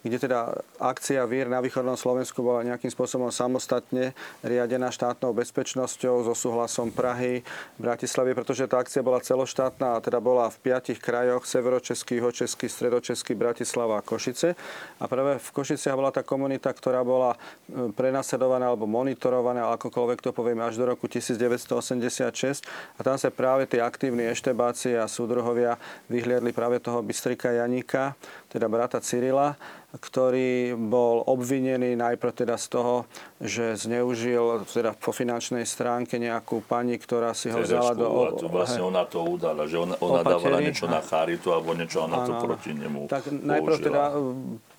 [0.06, 6.34] kde teda akcia vír na východnom Slovensku bola nejakým spôsobom samostatne riadená štátnou bezpečnosťou so
[6.34, 7.46] súhlasom Prahy,
[7.78, 13.32] Bratislavy, pretože tá akcia bola celoštátna a teda bola v piatich krajoch, severočeský, juhočeský, stredočeský,
[13.34, 14.54] Bratislava a Košice.
[15.00, 17.34] A práve v Košiciach bola tá komunita, ktorá bola
[17.70, 22.64] e, prenasledovaná alebo monitorovaná, akokoľvek to povieme, až do roku 1986.
[22.96, 25.76] A tam sa práve tí aktívni eštebáci a súdruhovia
[26.08, 28.14] vyhliadli práve toho Bystrika Janíka,
[28.52, 29.56] teda brata Cyrila.
[29.92, 33.04] ktorý bol obvinený najprv teda z toho,
[33.36, 38.08] že zneužil teda po finančnej stránke nejakú pani, ktorá si ho vzala do...
[38.40, 42.24] To vlastne ona to udala, že ona, ona dávala niečo na charitu alebo niečo ona
[42.24, 44.04] to proti nemu Tak najprv teda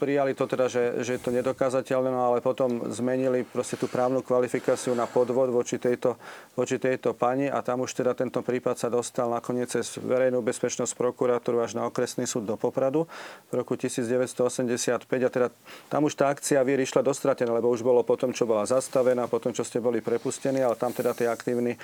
[0.04, 4.20] prijali to teda, že, že je to nedokázateľné, no ale potom zmenili proste tú právnu
[4.20, 6.20] kvalifikáciu na podvod voči tejto,
[6.60, 10.92] voči tejto pani a tam už teda tento prípad sa dostal nakoniec cez verejnú bezpečnosť
[11.00, 13.08] prokuratúru až na okresný súd do Popradu
[13.48, 15.48] v roku 1985 a teda
[15.88, 19.56] tam už tá akcia vír išla dostratená, lebo už bolo potom, čo bola zastavená, potom,
[19.56, 21.80] čo ste boli prepustení, ale tam teda tie aktívni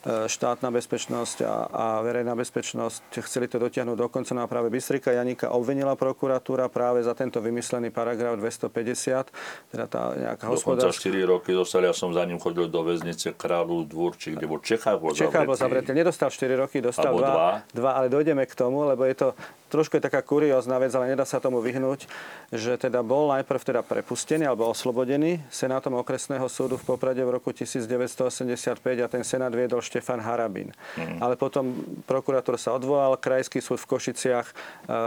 [0.00, 4.32] E, štátna bezpečnosť a, a verejná bezpečnosť chceli to dotiahnuť do konca.
[4.32, 9.28] No práve Bystrika Janika obvinila prokuratúra práve za tento vymyslený paragraf 250,
[9.68, 11.12] teda tá nejaká hospodárska...
[11.12, 13.84] 4 roky dostal, ja som za ním chodil do väznice Kráľu
[14.16, 15.92] či kde bol Čechách bol Čechách bol zavretý.
[15.92, 19.28] Nedostal 4 roky, dostal 2, 2, ale dojdeme k tomu, lebo je to
[19.70, 22.10] trošku je taká kuriózna vec, ale nedá sa tomu vyhnúť,
[22.50, 27.54] že teda bol najprv teda prepustený alebo oslobodený senátom okresného súdu v Poprade v roku
[27.54, 30.74] 1985 a ten senát viedol Štefan Harabin.
[30.98, 31.22] Mm.
[31.22, 31.70] Ale potom
[32.04, 34.54] prokurátor sa odvolal, krajský súd v Košiciach e,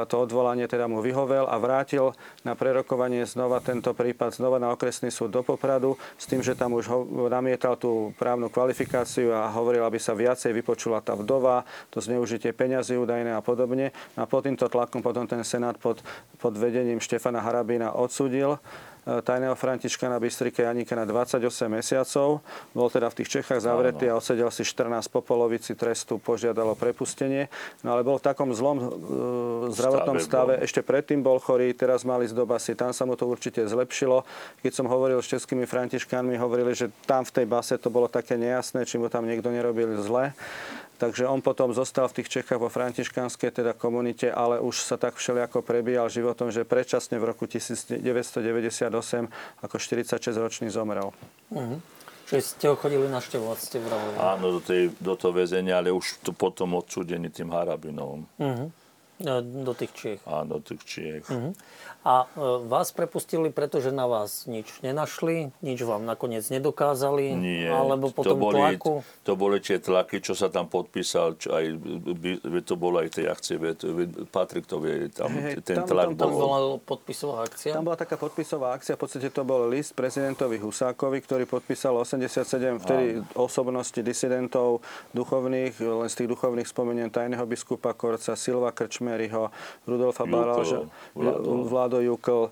[0.07, 5.09] to odvolanie teda mu vyhovel a vrátil na prerokovanie znova tento prípad znova na okresný
[5.09, 6.99] súd do Popradu s tým, že tam už ho,
[7.31, 12.99] namietal tú právnu kvalifikáciu a hovoril, aby sa viacej vypočula tá vdova, to zneužitie peňazí
[12.99, 13.95] údajné a podobne.
[14.19, 16.03] A pod týmto tlakom potom ten Senát pod,
[16.37, 18.59] pod vedením Štefana Harabína odsudil
[19.03, 22.39] tajného Františka na Bystrike Janíka na 28 mesiacov.
[22.71, 27.51] Bol teda v tých Čechách zavretý a odsedel si 14 po polovici trestu, požiadalo prepustenie.
[27.83, 28.85] No ale bol v takom zlom e,
[29.75, 30.55] zdravotnom stave.
[30.55, 30.63] stave.
[30.63, 32.79] Ešte predtým bol chorý, teraz mali z dobasy.
[32.79, 34.23] Tam sa mu to určite zlepšilo.
[34.63, 38.39] Keď som hovoril s českými Františkánmi, hovorili, že tam v tej base to bolo také
[38.39, 40.31] nejasné, či mu tam niekto nerobil zle.
[41.03, 45.19] Takže on potom zostal v tých Čechách vo františkanskej teda komunite, ale už sa tak
[45.19, 47.99] všelijako prebíjal životom, že predčasne v roku 1998
[49.59, 51.11] ako 46-ročný zomrel.
[51.51, 51.83] Uh-huh.
[52.31, 54.15] Čiže ste ho chodili naštevovať, ste vravili.
[54.15, 58.23] Áno, do, tej, do toho väzenia, ale už to potom odsúdený tým Harabinom.
[58.39, 58.71] Uh-huh.
[59.43, 60.21] Do tých Čiech.
[60.23, 61.27] Áno, do tých Čiech.
[61.27, 61.51] Uh-huh.
[62.03, 67.31] A e, vás prepustili, pretože na vás nič nenašli, nič vám nakoniec nedokázali?
[67.31, 67.71] Nie.
[67.71, 68.93] Alebo potom to boli, tlaku?
[69.23, 71.65] To boli tie tlaky, čo sa tam podpísal, čo aj,
[72.67, 73.55] to bolo aj tej akcie,
[74.35, 76.39] Patrik to vie, tam hey, ten tam, tlak tam, tam bol.
[76.43, 77.71] bola podpisová akcia?
[77.71, 82.83] Tam bola taká podpisová akcia, v podstate to bol list prezidentovi Husákovi, ktorý podpísal 87
[82.83, 84.83] vtedy osobnosti disidentov
[85.15, 89.55] duchovných, len z tých duchovných spomeniem tajného biskupa Korca, Silva Krčmeryho,
[89.87, 90.83] Rudolfa Baláža,
[91.13, 92.51] Vlado Vlado Jukl,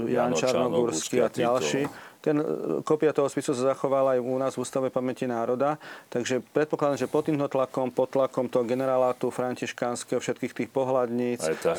[0.00, 1.86] uh, Jan Čarnogórsky a ďalší.
[2.24, 2.44] Ten e,
[2.80, 5.76] kopia toho spisu sa zachovala aj u nás v Ústave pamäti národa,
[6.08, 11.52] takže predpokladám, že pod týmto tlakom, pod tlakom toho generálátu františkánskeho, všetkých tých pohľadníc, Aj
[11.60, 11.76] tá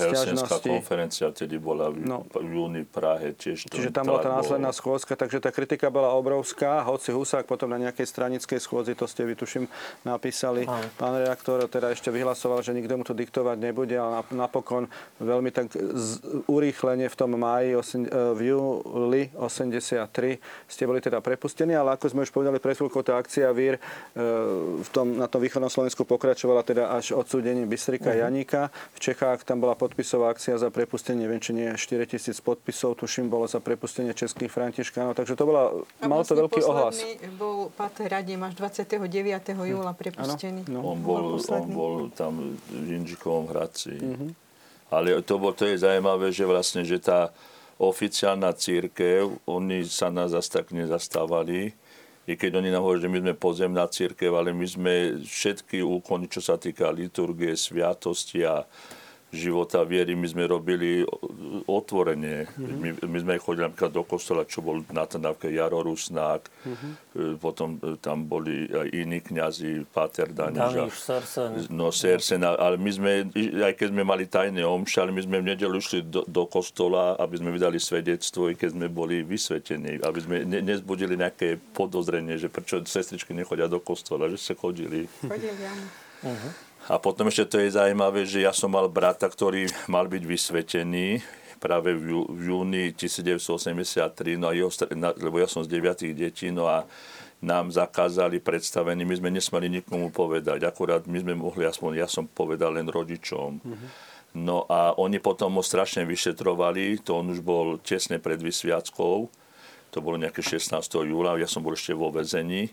[0.62, 3.66] konferencia tedy bola v, no, v júni v Prahe tiež.
[3.66, 7.82] Čiže tam bola tá následná schôdzka, takže tá kritika bola obrovská, hoci Husák potom na
[7.82, 9.66] nejakej stranickej schôdzi, to ste vytuším
[10.06, 10.86] napísali, Aj.
[10.94, 14.86] pán redaktor teda ešte vyhlasoval, že nikto mu to diktovať nebude, ale napokon
[15.18, 15.74] veľmi tak
[16.46, 17.82] urýchlenie v tom máji, e,
[18.36, 20.35] v júli 83
[20.68, 23.82] ste boli teda prepustení, ale ako sme už povedali pred chvíľkou, tá akcia VIR e,
[24.82, 28.28] v tom, na tom východnom Slovensku pokračovala teda až odsúdením Bystrika uh-huh.
[28.28, 28.74] Janíka.
[28.96, 33.32] V Čechách tam bola podpisová akcia za prepustenie, neviem, či nie 4 tisíc podpisov, tuším,
[33.32, 35.64] bolo za prepustenie českých františkánov, takže to bola,
[36.04, 36.96] malo to vlastne veľký ohlas.
[37.40, 39.00] bol Pater Radim až 29.
[39.56, 40.68] júla prepustený.
[40.68, 40.80] Ano, no.
[40.94, 43.96] On, bol, on bol tam v Inžikovom Hradci.
[43.98, 44.32] Uh-huh.
[44.94, 47.34] Ale to, bol, to je zaujímavé, že vlastne, že tá
[47.80, 51.76] oficiálna církev, oni sa nás zase tak nezastávali,
[52.26, 56.26] i keď oni nám hovorí, že my sme pozemná církev, ale my sme všetky úkony,
[56.26, 58.66] čo sa týka liturgie, sviatosti a
[59.36, 61.04] života viery my sme robili
[61.68, 62.48] otvorenie.
[62.48, 62.80] Mm-hmm.
[62.80, 66.92] My, my sme chodili napríklad do kostola, čo bol na Trnavke Jaro Rusnák, mm-hmm.
[67.38, 70.32] potom e, tam boli aj iní kňazi, Páter.
[70.32, 71.68] Daniš, Sersen.
[71.72, 73.12] No, Sersen, ale my sme,
[73.62, 77.16] aj keď sme mali tajné omše, ale my sme v nedelu šli do, do kostola,
[77.20, 82.40] aby sme vydali svedectvo, i keď sme boli vysvetení, aby sme ne, nezbudili nejaké podozrenie,
[82.40, 85.08] že prečo sestričky nechodia do kostola, že sa chodili.
[85.22, 85.86] Chodili, áno.
[86.26, 86.52] Uh-huh.
[86.86, 91.26] A potom ešte to je zaujímavé, že ja som mal brata, ktorý mal byť vysvetený
[91.58, 94.70] práve v, jú, v júni 1983, no a jeho,
[95.18, 96.86] lebo ja som z deviatých detí, no a
[97.42, 102.30] nám zakázali predstavení, my sme nesmeli nikomu povedať, akurát my sme mohli, aspoň ja som
[102.30, 103.62] povedal len rodičom.
[103.62, 103.90] Mm-hmm.
[104.36, 109.32] No a oni potom ho strašne vyšetrovali, to on už bol tesne pred vysviackou,
[109.90, 110.76] to bolo nejaké 16.
[111.08, 112.68] júla, ja som bol ešte vo vezení.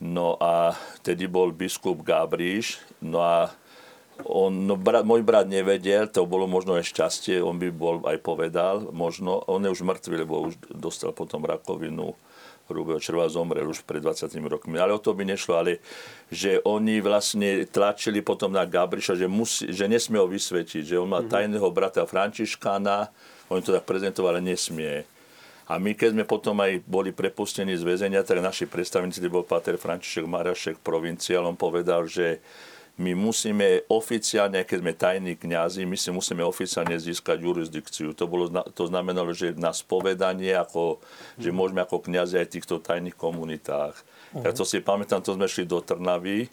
[0.00, 0.72] No a
[1.04, 3.52] tedy bol biskup Gabriš, no a
[4.24, 8.20] on, no, brat, môj brat nevedel, to bolo možno aj šťastie, on by bol aj
[8.20, 12.16] povedal, možno, on je už mŕtvý, lebo už dostal potom rakovinu
[12.70, 14.78] hrubého červa, zomrel už pred 20 rokmi.
[14.78, 15.82] Ale o to by nešlo, ale
[16.30, 21.10] že oni vlastne tlačili potom na Gabriša, že, musí, že nesmie ho vysvetiť, že on
[21.10, 21.34] má mm-hmm.
[21.34, 23.10] tajného brata Františkána,
[23.50, 25.02] oni to tak prezentovali, nesmie.
[25.70, 29.78] A my, keď sme potom aj boli prepustení z väzenia, tak naši predstavníci, bol Pater
[29.78, 32.42] František Marašek, provinciál, on povedal, že
[32.98, 38.12] my musíme oficiálne, keď sme tajní kňazi, my si musíme oficiálne získať jurisdikciu.
[38.18, 40.98] To, bolo, to znamenalo, že na spovedanie, ako,
[41.38, 43.94] že môžeme ako kňazi aj v týchto tajných komunitách.
[43.94, 44.42] Uh-huh.
[44.42, 46.50] Ja to si pamätám, to sme šli do Trnavy,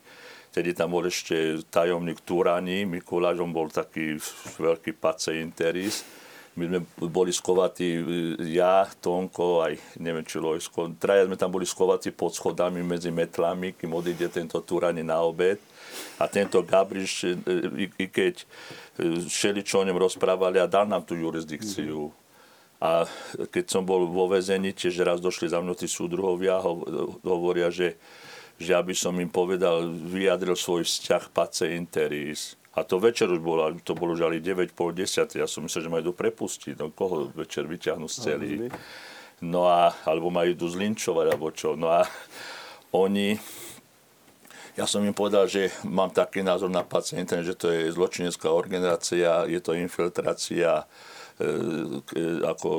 [0.54, 4.22] tedy tam bol ešte tajomník Turani, Mikuláš, on bol taký
[4.62, 6.06] veľký pace interis
[6.58, 8.02] my sme boli skovatí,
[8.50, 13.78] ja, Tonko, aj neviem či Lojsko, traja sme tam boli skovatí pod schodami medzi metlami,
[13.78, 15.62] kým odíde tento Turani na obed.
[16.18, 17.38] A tento Gabriš, e,
[17.78, 18.42] i, i keď
[19.30, 22.10] šeli čo o ňom rozprávali a dal nám tú jurisdikciu.
[22.82, 23.06] A
[23.54, 26.58] keď som bol vo väzení, tiež raz došli za mnou tí súdruhovia,
[27.26, 27.98] hovoria, že,
[28.58, 33.74] že aby som im povedal, vyjadril svoj vzťah pace interis a to večer už bolo,
[33.82, 35.34] to bolo už ale 9, pol 10.
[35.34, 36.78] Ja som myslel, že ma idú prepustiť.
[36.78, 38.54] No koho večer vyťahnú z celý.
[39.42, 41.74] No a, alebo ma idú zlinčovať, alebo čo.
[41.74, 42.06] No a
[42.94, 43.34] oni,
[44.78, 49.50] ja som im povedal, že mám taký názor na pacienta, že to je zločinecká organizácia,
[49.50, 50.86] je to infiltrácia
[51.42, 51.46] e,
[52.46, 52.70] ako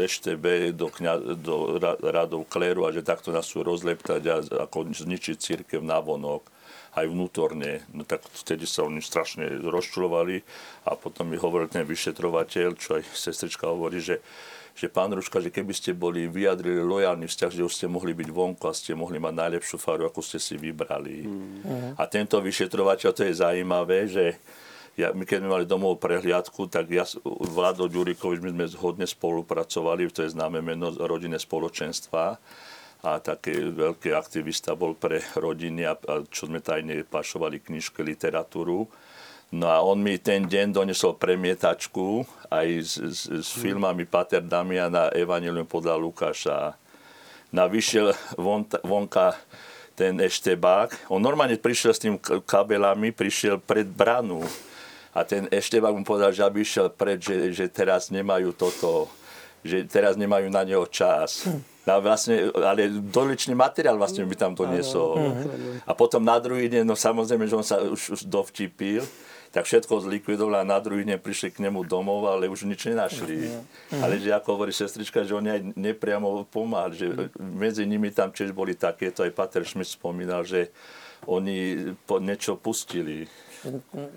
[0.00, 1.76] EŠTB do, kňa, do
[2.08, 6.59] radov kléru a že takto nás sú rozleptať a ako zničiť církev na vonok
[6.96, 7.86] aj vnútorne.
[7.94, 10.42] No tak vtedy sa oni strašne rozčulovali
[10.88, 14.18] a potom mi hovoril ten vyšetrovateľ, čo aj sestrička hovorí, že
[14.70, 18.28] že pán Ruška, že keby ste boli vyjadrili lojálny vzťah, že už ste mohli byť
[18.32, 21.26] vonku a ste mohli mať najlepšiu faru, ako ste si vybrali.
[21.26, 22.00] Mm.
[22.00, 24.40] A tento vyšetrovateľ, to je zaujímavé, že
[24.96, 30.08] ja, my keď sme mali domov prehliadku, tak ja, Vlado Ďurikovič, my sme hodne spolupracovali,
[30.08, 32.40] to je známe meno rodinné spoločenstva
[33.00, 38.84] a taký veľký aktivista bol pre rodiny a, a čo sme tajne pašovali knižky, literatúru.
[39.50, 42.22] No a on mi ten deň donesol premietačku
[42.52, 46.58] aj s, s, s filmami Pater Damiana Evangelium podľa Lukáša.
[47.50, 49.34] Na vyšiel von, vonka
[49.98, 51.10] ten eštebák.
[51.10, 52.14] On normálne prišiel s tým
[52.46, 54.46] kabelami, prišiel pred branu.
[55.10, 59.10] A ten eštebák mu povedal, že aby išiel pred, že, že teraz nemajú toto,
[59.66, 61.42] že teraz nemajú na neho čas.
[61.88, 65.16] No vlastne, ale doličný materiál vlastne by tam doniesol.
[65.88, 69.02] A potom na druhý deň, no samozrejme, že on sa už, už dovtipil,
[69.50, 73.50] tak všetko zlikvidoval a na druhý deň prišli k nemu domov, ale už nič nenašli.
[73.98, 77.06] Ale že ako hovorí sestrička, že oni aj nepriamo pomáhali, že
[77.40, 80.70] medzi nimi tam tiež boli takéto, aj Pater Schmidt spomínal, že
[81.26, 83.26] oni po, niečo pustili.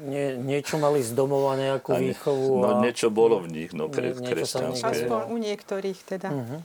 [0.08, 2.64] Nie, niečo mali z domova, nejakú výchovu.
[2.64, 2.82] No a...
[2.86, 5.04] niečo bolo v nich, no kre, kresťanské.
[5.04, 6.30] Aspoň u niektorých teda.
[6.32, 6.60] Uh-huh.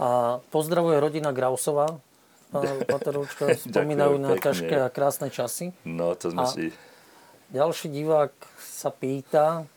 [0.00, 2.00] A pozdravuje rodina Grausová.
[2.52, 5.72] Pán Paterovčka, spomínajú na ťažké a krásne časy.
[5.88, 6.72] No, to sme a si...
[7.52, 9.68] Ďalší divák sa pýta,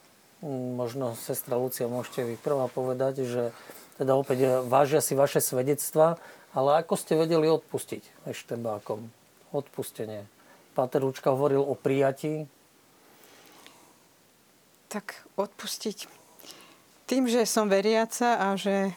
[0.76, 3.52] možno sestra Lucia môžete vy prvá povedať, že
[4.00, 6.20] teda opäť vážia si vaše svedectva,
[6.56, 9.12] ale ako ste vedeli odpustiť eštebákom?
[9.52, 10.24] Odpustenie.
[10.76, 12.48] Páter Ručka hovoril o prijatí.
[14.88, 16.08] Tak odpustiť
[17.08, 18.92] tým, že som veriaca a že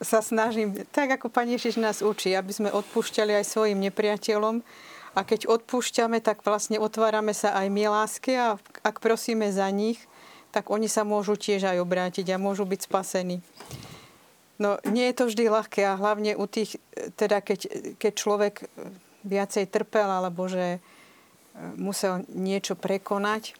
[0.00, 4.60] sa snažím, tak ako Pani Ježiš nás učí, aby sme odpúšťali aj svojim nepriateľom.
[5.16, 9.96] A keď odpúšťame, tak vlastne otvárame sa aj my láske a ak prosíme za nich,
[10.52, 13.40] tak oni sa môžu tiež aj obrátiť a môžu byť spasení.
[14.60, 16.80] No nie je to vždy ľahké a hlavne u tých,
[17.16, 17.60] teda keď,
[17.96, 18.54] keď človek
[19.24, 20.80] viacej trpel alebo že e,
[21.76, 23.56] musel niečo prekonať.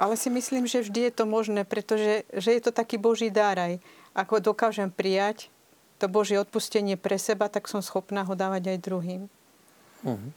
[0.00, 3.58] Ale si myslím, že vždy je to možné, pretože že je to taký Boží dar
[3.58, 3.78] aj
[4.14, 5.50] ako dokážem prijať
[6.00, 9.22] to Božie odpustenie pre seba, tak som schopná ho dávať aj druhým.
[10.00, 10.30] Uh-huh.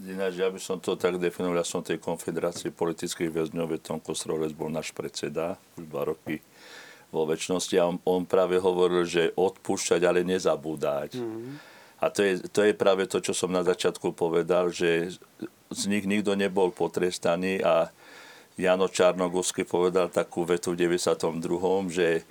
[0.00, 4.54] Ináč, ja by som to tak definoval, ja som tej konfederácie politických väzňov, Tom Kostrolec
[4.54, 6.40] bol náš predseda už dva roky
[7.10, 11.18] vo väčšnosti a on, on práve hovoril, že odpúšťať, ale nezabúdať.
[11.18, 11.58] Uh-huh.
[12.00, 15.16] A to je, to je práve to, čo som na začiatku povedal, že
[15.72, 17.90] z nich nikto nebol potrestaný a
[18.56, 22.24] Jano Čarnogórsky povedal takú vetu v 92., že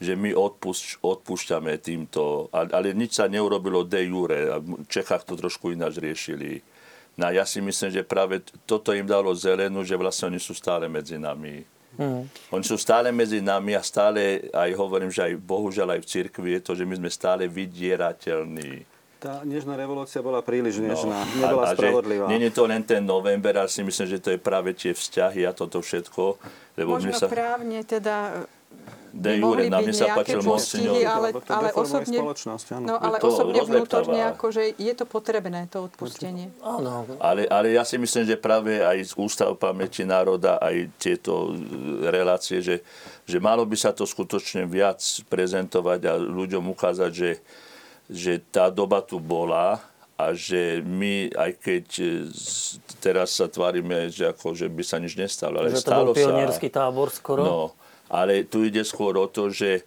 [0.00, 4.48] že my odpúšť, odpúšťame týmto, ale nič sa neurobilo de jure.
[4.64, 6.64] V Čechách to trošku ináč riešili.
[7.20, 10.56] No a ja si myslím, že práve toto im dalo zelenú, že vlastne oni sú
[10.56, 11.68] stále medzi nami.
[12.00, 12.24] Mm.
[12.56, 16.48] Oni sú stále medzi nami a stále, aj hovorím, že aj bohužiaľ aj v cirkvi
[16.56, 18.88] je to, že my sme stále vydierateľní.
[19.20, 22.24] Tá nežná revolúcia bola príliš nežná, no, nebola a, a spravodlivá.
[22.32, 25.44] Nie je to len ten november, ale si myslím, že to je práve tie vzťahy
[25.44, 26.40] a toto všetko.
[26.80, 27.28] Lebo Možno sa...
[27.28, 28.48] právne teda
[29.12, 30.94] de jure, na mne sa páčil monsignor.
[31.02, 32.18] Ale, ale osobne,
[32.86, 36.54] no, ale to osobne vnútorne, akože je to potrebné, to odpustenie.
[36.62, 37.06] Áno.
[37.18, 41.54] Ale, ale ja si myslím, že práve aj z Ústav pamäti národa, aj tieto
[42.06, 42.86] relácie, že,
[43.26, 47.32] že malo by sa to skutočne viac prezentovať a ľuďom ukázať, že,
[48.06, 49.82] že tá doba tu bola
[50.20, 51.84] a že my, aj keď
[53.00, 56.68] teraz sa tvárime, že, ako, že by sa nič nestalo, ale že to bol pionierský
[56.68, 57.40] tábor skoro.
[57.40, 57.58] No,
[58.10, 59.86] ale tu ide skôr o to, že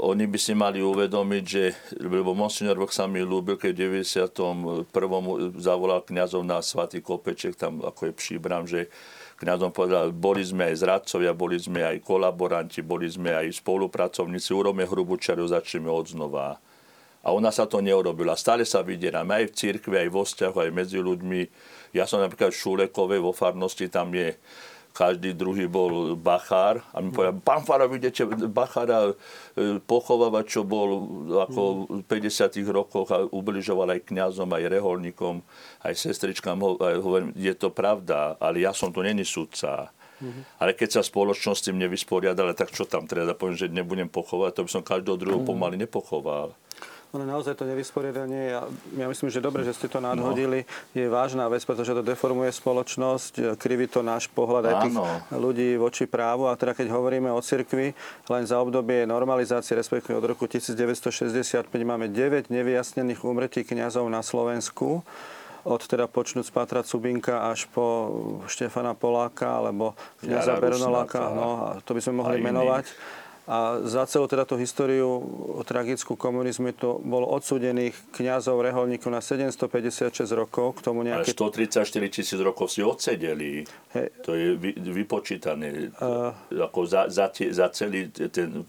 [0.00, 1.64] oni by si mali uvedomiť, že,
[2.00, 5.60] lebo monsignor Vlk sa mi ľúbil, keď v 91.
[5.60, 8.88] zavolal kňazov na svatý kopeček, tam ako je příbram, že
[9.42, 14.86] kňazom povedal, boli sme aj zradcovia, boli sme aj kolaboranti, boli sme aj spolupracovníci, urobme
[14.86, 16.56] hrubú čaru, začneme od znova.
[17.20, 18.32] A ona sa to neurobila.
[18.32, 21.40] Stále sa vydieráme aj v cirkvi, aj vo vzťahu, aj medzi ľuďmi.
[21.92, 24.32] Ja som napríklad v Šulekovej vo farnosti, tam je
[24.90, 30.88] každý druhý bol bachár a mi povedal, pán Fara, vidíte Bachára e, pochovávať, čo bol
[31.48, 35.40] ako v 50 rokoch a ubližoval aj kňazom, aj reholníkom,
[35.86, 36.58] aj sestričkám.
[36.78, 39.94] Hovorím, je to pravda, ale ja som tu není sudca.
[40.20, 40.60] Mm-hmm.
[40.60, 43.32] Ale keď sa spoločnosť s tým nevysporiadala, tak čo tam treba?
[43.32, 45.56] Poviem, že nebudem pochovať, to by som každého druhého mm-hmm.
[45.56, 46.52] pomaly nepochoval.
[47.10, 50.94] Ale naozaj to nevysporiadanie, ja, ja myslím, že dobre, že ste to nadhodili, no.
[50.94, 54.96] je vážna vec, pretože to deformuje spoločnosť, kriví to náš pohľad aj tých
[55.34, 56.46] ľudí voči právu.
[56.46, 57.98] A teda keď hovoríme o cirkvi,
[58.30, 65.02] len za obdobie normalizácie, respektíve od roku 1965 máme 9 nevyjasnených úmrtí kňazov na Slovensku
[65.64, 67.84] od teda počnúť z Patra Cubinka až po
[68.48, 69.92] Štefana Poláka alebo
[70.24, 72.88] kniaza Bernoláka, no, a to by sme mohli menovať.
[73.50, 75.26] A za celú teda tú históriu
[75.66, 80.78] tragickú komunizmu to bolo odsudených kňazov, reholníkov na 756 rokov.
[80.78, 81.34] K tomu nejaké...
[81.34, 81.82] Ale 134
[82.14, 83.66] tisíc rokov si odsedeli.
[83.90, 84.06] Hey.
[84.22, 88.62] To je vy, vypočítané uh, ako za, za, tie, za celý ten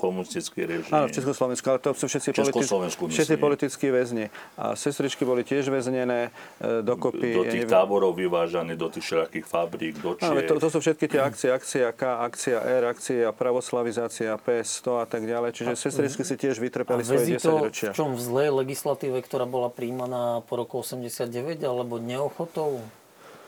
[0.00, 0.88] komunistický režim.
[0.88, 2.64] Áno, v Československu, ale to sú všetci, politi-
[3.12, 4.32] všetci politickí väzni.
[4.56, 6.32] A sestričky boli tiež väznené
[6.62, 7.28] e, dokopy.
[7.36, 11.20] Do tých táborov vyvážané, do tých všelakých fabrík, do Áno, to, to sú všetky tie
[11.20, 15.50] akcie, akcia K, akcia R, akcia pravoslavizácia organizácia PS100 a tak ďalej.
[15.50, 17.90] Čiže a, sestričky si tiež vytrpeli svoje 10 ročia.
[17.90, 22.78] v čom v zlej legislatíve, ktorá bola príjmaná po roku 89 alebo neochotou?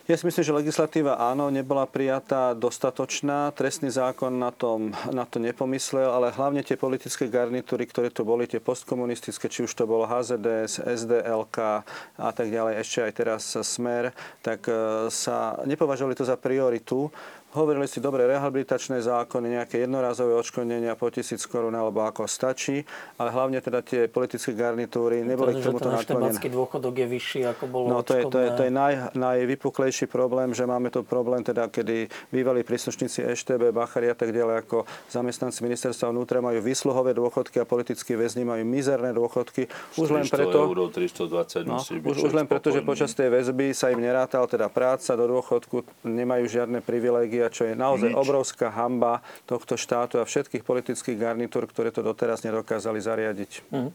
[0.07, 3.51] Ja si myslím, že legislatíva áno, nebola prijatá dostatočná.
[3.51, 8.47] Trestný zákon na, tom, na to nepomyslel, ale hlavne tie politické garnitúry, ktoré tu boli,
[8.47, 11.83] tie postkomunistické, či už to bolo HZDS, SDLK
[12.23, 14.15] a tak ďalej, ešte aj teraz Smer,
[14.47, 17.11] tak e, sa nepovažovali to za prioritu
[17.57, 22.85] Hovorili si dobre rehabilitačné zákony, nejaké jednorazové odškodnenia po tisíc korún alebo ako stačí,
[23.17, 26.37] ale hlavne teda tie politické garnitúry neboli to, k tomuto naklonené.
[26.37, 30.53] Dôchodok je vyšší ako bolo No to je, to je, to je naj, najvypuklejší problém,
[30.53, 35.65] že máme tu problém teda, kedy bývalí príslušníci EŠTB, Bachari a tak ďalej ako zamestnanci
[35.65, 39.65] ministerstva vnútra majú výsluhové dôchodky a politickí väzni majú mizerné dôchodky.
[39.97, 43.89] Už len preto, euro, 320 no, už, už len preto, že počas tej väzby sa
[43.89, 48.19] im nerátal teda práca do dôchodku, nemajú žiadne privilégie čo je naozaj Nič.
[48.19, 53.67] obrovská hamba tohto štátu a všetkých politických garnitúr, ktoré to doteraz nedokázali zariadiť.
[53.73, 53.91] Mm.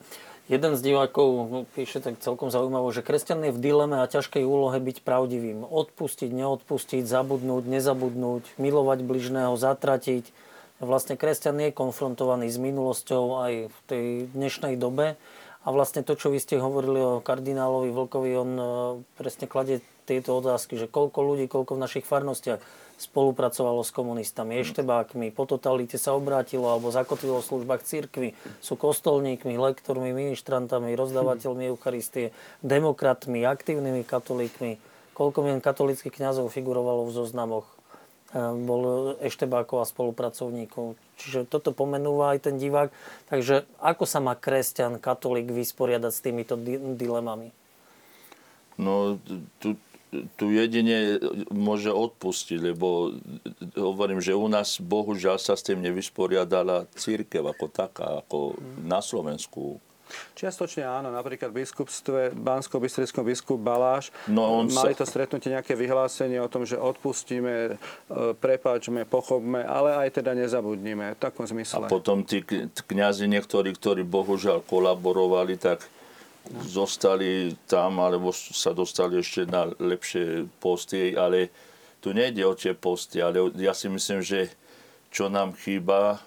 [0.52, 4.44] Jeden z divákov no, píše tak celkom zaujímavo, že kresťan je v dileme a ťažkej
[4.44, 5.64] úlohe byť pravdivým.
[5.64, 10.28] Odpustiť, neodpustiť, zabudnúť, nezabudnúť, milovať bližného, zatratiť.
[10.82, 15.16] Vlastne kresťan je konfrontovaný s minulosťou aj v tej dnešnej dobe.
[15.62, 18.66] A vlastne to, čo vy ste hovorili o kardinálovi Vlkovi, on e,
[19.14, 22.60] presne kladie tieto otázky, že koľko ľudí, koľko v našich farnostiach
[23.02, 29.58] spolupracovalo s komunistami, eštebákmi, po totalite sa obrátilo alebo zakotvilo v službách cirkvi, sú kostolníkmi,
[29.58, 32.30] lektormi, ministrantami, rozdávateľmi Eucharistie,
[32.62, 34.78] demokratmi, aktívnymi katolíkmi.
[35.18, 37.68] Koľko mien katolických kňazov figurovalo v zoznamoch
[38.38, 38.82] ehm, bol
[39.20, 40.94] eštebákov a spolupracovníkov.
[41.18, 42.94] Čiže toto pomenúva aj ten divák.
[43.34, 46.54] Takže ako sa má kresťan, katolík vysporiadať s týmito
[46.96, 47.54] dilemami?
[48.82, 49.20] No,
[49.62, 49.78] tu,
[50.36, 51.18] tu jedine
[51.48, 53.16] môže odpustiť, lebo
[53.80, 59.80] hovorím, že u nás bohužiaľ sa s tým nevysporiadala církev ako taká, ako na Slovensku.
[60.36, 65.04] Čiastočne áno, napríklad v biskupstve, bansko bystrickom biskup Baláš, no, on mali sa...
[65.04, 71.16] to stretnutie nejaké vyhlásenie o tom, že odpustíme, e, prepáčme, pochopme, ale aj teda nezabudníme,
[71.16, 71.88] v takom zmysle.
[71.88, 72.44] A potom tí
[72.92, 75.88] kňazi niektorí, ktorí bohužiaľ kolaborovali, tak
[76.66, 81.54] zostali tam, alebo sa dostali ešte na lepšie posty, ale
[82.02, 84.50] tu nejde o tie posty, ale ja si myslím, že
[85.14, 86.24] čo nám chýba,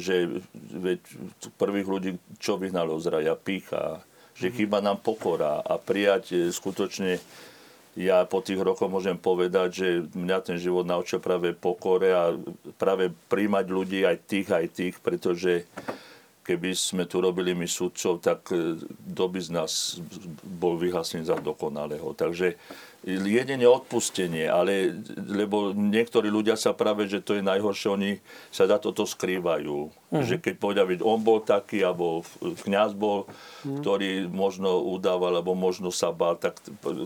[0.00, 0.42] že
[0.74, 0.98] veď
[1.54, 2.10] prvých ľudí,
[2.42, 4.02] čo vyhnalo z raja, pícha,
[4.34, 7.22] že chýba nám pokora a prijať e, skutočne
[7.94, 12.34] ja po tých rokoch môžem povedať, že mňa ten život naučil práve pokore a
[12.74, 15.62] práve príjmať ľudí aj tých, aj tých, pretože
[16.44, 19.96] keby sme tu robili my sudcov, tak kto by z nás
[20.44, 22.12] bol vyhlasný za dokonalého.
[22.12, 22.60] Takže
[23.04, 28.10] jedine odpustenie, ale lebo niektorí ľudia sa práve, že to je najhoršie, oni
[28.48, 29.92] sa za toto skrývajú.
[29.92, 30.24] Uh-huh.
[30.24, 33.82] Že keď povedia, že on bol taký, alebo kňaz bol, uh-huh.
[33.82, 36.56] ktorý možno udával, alebo možno sa bál, tak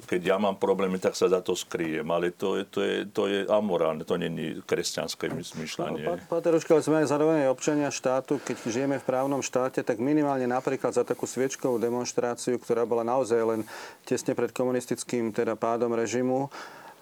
[0.06, 2.06] keď ja mám problémy, tak sa za to skrýjem.
[2.06, 6.04] Ale to je, to je, to je amorálne, to není kresťanské myšľanie.
[6.04, 10.46] No, Pateruška, ale sme aj zároveň občania štátu, keď žijeme v právnom štáte, tak minimálne
[10.46, 13.60] napríklad za takú sviečkovú demonstráciu, ktorá bola naozaj len
[14.04, 16.40] tesne pred komunistickým teda pádom bývalom režimu,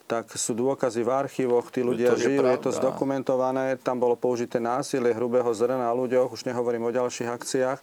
[0.07, 4.15] tak sú dôkazy v archívoch, tí ľudia to žijú, je, je to zdokumentované, tam bolo
[4.15, 7.81] použité násilie hrubého zrna na ľuďoch, už nehovorím o ďalších akciách.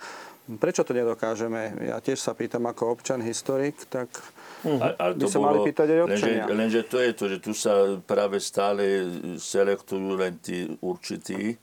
[0.59, 1.87] Prečo to nedokážeme?
[1.87, 4.07] Ja tiež sa pýtam ako občan, historik, tak
[4.63, 6.43] a, ale to by sa bolo, mali pýtať aj občania.
[6.47, 7.73] Lenže, lenže to je to, že tu sa
[8.03, 8.83] práve stále
[9.39, 11.59] selektujú len tí určití.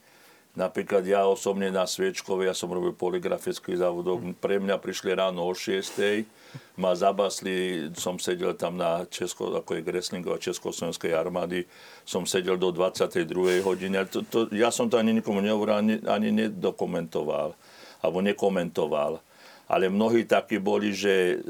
[0.51, 5.55] Napríklad ja osobne na Sviečkove, ja som robil poligrafický závodok, pre mňa prišli ráno o
[5.55, 6.27] 6
[6.74, 11.70] ma zabasli, som sedel tam na Česko, ako je Greslingová Československej armády,
[12.02, 13.62] som sedel do 22.
[13.62, 13.94] hodiny.
[14.10, 17.55] To, to, ja som to ani nikomu nehovoril, ani, ani nedokumentoval,
[18.02, 19.22] alebo nekomentoval.
[19.70, 21.47] Ale mnohí takí boli, že,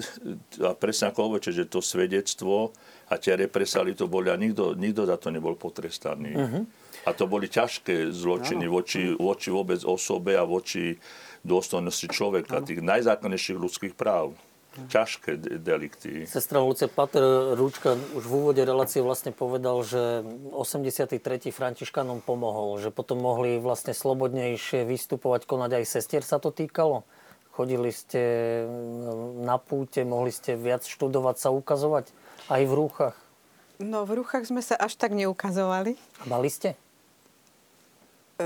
[0.60, 2.68] a presne ako hovoríte, že to svedectvo
[3.08, 6.36] a tie represali to boli a nikto, nikto za to nebol potrestaný.
[6.36, 6.68] Uh-huh.
[7.08, 11.00] A to boli ťažké zločiny voči, voči vôbec osobe a voči
[11.44, 14.36] dôstojnosti človeka, tých najzákonnejších ľudských práv
[14.70, 16.30] ťažké delikty.
[16.30, 20.22] Sestra Lucia Pater Rúčka už v úvode relácie vlastne povedal, že
[20.54, 21.18] 83.
[21.50, 27.02] Františkanom pomohol, že potom mohli vlastne slobodnejšie vystupovať, konať aj sestier sa to týkalo?
[27.50, 28.22] Chodili ste
[29.42, 32.14] na púte, mohli ste viac študovať sa, ukazovať
[32.46, 33.16] aj v rúchach?
[33.82, 35.98] No v rúchach sme sa až tak neukazovali.
[36.22, 36.78] A mali ste?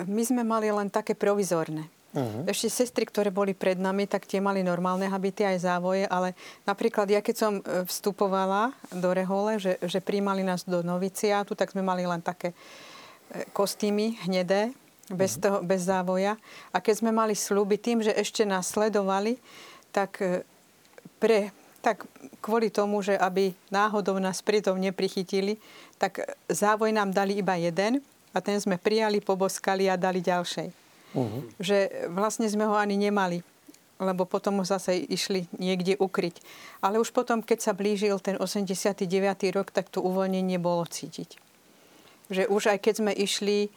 [0.03, 1.87] My sme mali len také provizorné.
[2.15, 2.47] Uh-huh.
[2.47, 7.11] Ešte sestry, ktoré boli pred nami, tak tie mali normálne habity aj závoje, ale napríklad
[7.11, 11.83] ja keď som e, vstupovala do Rehole, že, že príjmali nás do noviciátu, tak sme
[11.83, 12.57] mali len také e,
[13.51, 14.71] kostýmy hnedé,
[15.11, 15.43] bez, uh-huh.
[15.43, 16.39] toho, bez závoja.
[16.71, 19.35] A keď sme mali sluby tým, že ešte nás sledovali,
[19.91, 20.47] tak e,
[21.19, 21.51] pre,
[21.83, 22.07] tak
[22.39, 25.59] kvôli tomu, že aby náhodou nás pritom neprichytili,
[25.99, 30.69] tak závoj nám dali iba jeden a ten sme prijali, poboskali a dali ďalšej.
[31.15, 31.47] Uh-huh.
[31.63, 33.41] Že vlastne sme ho ani nemali
[34.03, 36.43] lebo potom ho zase išli niekde ukryť.
[36.83, 39.07] Ale už potom, keď sa blížil ten 89.
[39.55, 41.39] rok, tak to uvoľnenie bolo cítiť.
[42.33, 43.71] Že už aj keď sme išli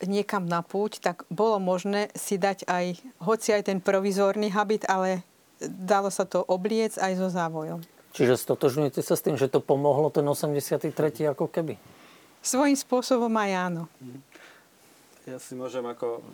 [0.00, 2.86] niekam na púť, tak bolo možné si dať aj,
[3.20, 5.20] hoci aj ten provizórny habit, ale
[5.60, 7.84] dalo sa to obliec aj so závojom.
[8.16, 10.88] Čiže stotožňujete sa s tým, že to pomohlo ten 83.
[11.30, 11.76] ako keby?
[12.40, 13.84] Svojím spôsobom aj áno.
[15.28, 16.24] Ja si môžem ako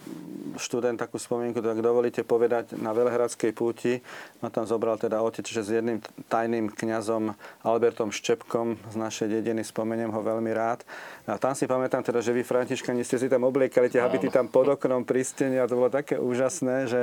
[0.56, 3.98] študent takú spomienku, tak dovolíte povedať, na Velehradskej púti
[4.40, 5.98] ma tam zobral teda otec, že s jedným
[6.30, 7.34] tajným kňazom
[7.66, 10.86] Albertom Ščepkom z našej dediny, spomeniem ho veľmi rád.
[11.28, 14.46] A tam si pamätám teda, že vy Františkani ste si tam obliekali tie habity tam
[14.48, 17.02] pod oknom pri stene a to bolo také úžasné, že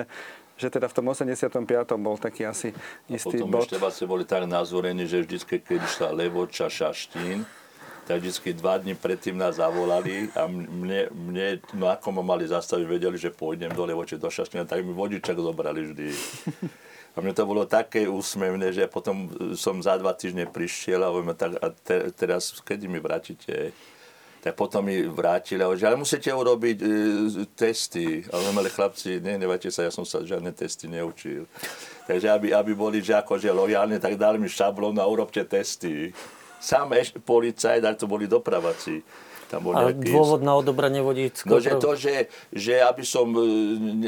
[0.54, 1.50] že teda v tom 85.
[1.98, 2.70] bol taký asi
[3.10, 3.66] istý a potom bod.
[3.66, 7.42] ešte vlastne boli tak nazvorení, že vždy, keď išla Levoča Šaštín,
[8.04, 12.84] tak vždy dva dní predtým nás zavolali a mne, mne no ako ma mali zastaviť,
[12.84, 16.08] vedeli, že pôjdem dole voči do Šaština, tak mi vodičak zobrali vždy.
[17.14, 21.38] A mne to bolo také úsmevné, že potom som za dva týždne prišiel a hovorím,
[21.38, 23.70] tak a te, teraz kedy mi vrátite?
[24.42, 26.86] Tak potom mi vrátili a hovorili, ale musíte urobiť e,
[27.54, 28.26] testy.
[28.28, 31.46] A hovorím, ale chlapci, ne, nevajte sa, ja som sa žiadne testy neučil.
[32.10, 36.12] Takže aby, aby boli že akože lojálne, tak dali mi šablón a urobte testy
[36.64, 36.96] sám
[37.28, 39.04] policajt, ale to boli dopravací.
[39.54, 40.10] Tam bol nejaký...
[40.10, 41.54] dôvod na odobranie vodíckého?
[41.54, 43.46] No, že to, že, že aby som e,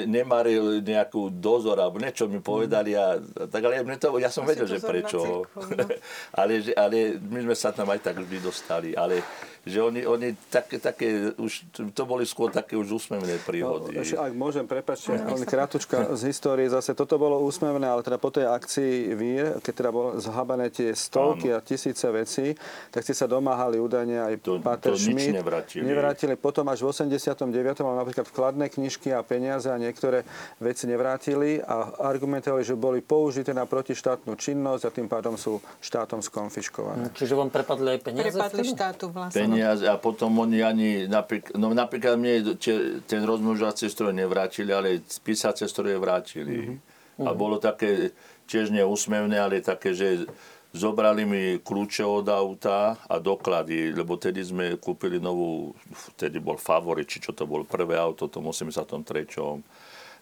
[0.10, 4.58] nemaril nejakú dozor, alebo niečo mi povedali, a, tak ale mne to, ja som Asi
[4.58, 5.46] vedel, že prečo.
[5.46, 5.62] no.
[6.42, 8.90] ale, že, ale my sme sa tam aj tak vždy dostali.
[8.98, 9.22] Ale
[9.66, 13.98] že oni, oni také, také, už, to boli skôr také už úsmevné príhody.
[13.98, 18.22] No, ešte, ak môžem, prepačte, len krátučka z histórie, zase toto bolo úsmevné, ale teda
[18.22, 21.58] po tej akcii Vír, keď teda bolo zhabané tie stovky Áno.
[21.58, 22.54] a tisíce vecí,
[22.94, 25.34] tak ste sa domáhali údajne aj to, Pater to Schmidt.
[25.34, 25.82] Nič nevrátili.
[25.82, 26.34] nevrátili.
[26.38, 27.82] Potom až v 89.
[27.82, 30.22] mal napríklad vkladné knižky a peniaze a niektoré
[30.62, 36.22] veci nevrátili a argumentovali, že boli použité na protištátnu činnosť a tým pádom sú štátom
[36.22, 37.10] skonfiškované.
[37.18, 38.30] Čiže vám prepadli aj peniaze?
[38.30, 42.60] Prepadli štátu vlastne peniaze a potom oni ani, napríklad, no napríklad mne
[43.08, 46.76] ten rozmnožovací stroj nevrátili, ale písacie stroje vrátili.
[46.76, 47.24] Mm-hmm.
[47.24, 48.12] A bolo také,
[48.46, 50.28] tiež neúsmevné, ale také, že
[50.76, 55.72] zobrali mi kľúče od auta a doklady, lebo tedy sme kúpili novú,
[56.14, 59.64] vtedy bol Favorit, či čo to bol prvé auto, to musím sa tom trečom.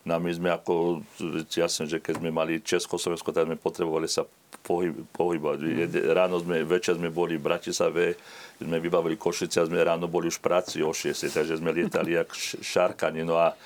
[0.04, 1.00] No my sme ako,
[1.48, 4.28] jasne, že keď sme mali Československo, tak sme potrebovali sa
[4.60, 5.58] pohyb, pohybovať.
[5.64, 6.12] Mm.
[6.12, 8.20] Ráno sme, večer sme boli v Bratislave,
[8.62, 12.18] sme vybavili Košice a sme ráno boli už v práci o 6, takže sme lietali
[12.18, 12.30] jak
[12.62, 13.26] šarkani.
[13.26, 13.58] No a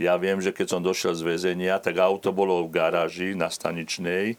[0.00, 4.34] ja viem, že keď som došiel z väzenia, tak auto bolo v garáži na staničnej,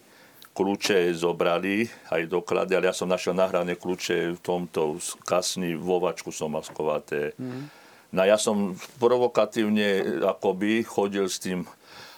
[0.56, 6.52] kľúče zobrali, aj doklady, ale ja som našiel nahrané kľúče v tomto kasni, vovačku som
[6.52, 7.36] mal skovaté.
[7.36, 7.68] Mm.
[8.16, 11.68] No ja som provokatívne akoby chodil s tým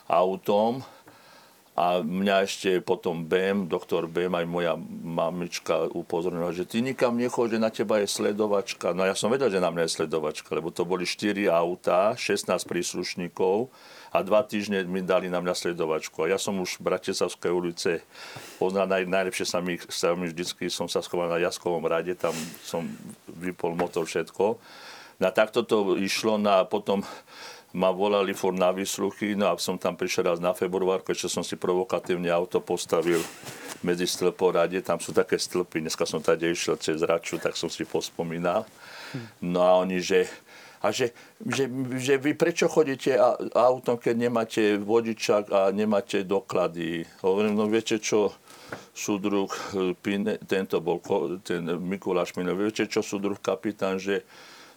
[0.06, 0.86] autom
[1.78, 4.74] a mňa ešte potom BM, doktor BM, aj moja
[5.06, 8.90] mamička upozornila, že ty nikam nechoď, že na teba je sledovačka.
[8.98, 12.50] No ja som vedel, že na mňa je sledovačka, lebo to boli 4 autá, 16
[12.66, 13.70] príslušníkov
[14.10, 16.26] a dva týždne mi dali na mňa sledovačku.
[16.26, 18.02] A ja som už v Bratislavskej ulice
[18.59, 22.34] poznal, naj, najlepšie sa mi, sa mi vždycky som sa schoval na Jaskovom rade, tam
[22.66, 22.90] som
[23.30, 24.59] vypol motor všetko.
[25.18, 27.06] No a takto to išlo no a potom
[27.76, 31.44] ma volali for na vysluchy, no a som tam prišiel raz na februárku, ešte som
[31.44, 33.20] si provokatívne auto postavil
[33.84, 37.84] medzi stĺporade, tam sú také stĺpy, dneska som tady išiel cez Raču, tak som si
[37.84, 38.64] pospomínal.
[39.44, 40.26] No a oni, že
[40.78, 41.10] a že,
[41.42, 41.66] že,
[41.98, 43.18] že vy prečo chodíte
[43.54, 47.02] autom, keď nemáte vodičák a nemáte doklady?
[47.26, 48.30] Hovorím, no viete čo,
[48.94, 49.50] súdruh,
[50.46, 51.02] tento bol
[51.42, 54.22] ten Mikuláš Mino, viete čo, súdruh kapitán, že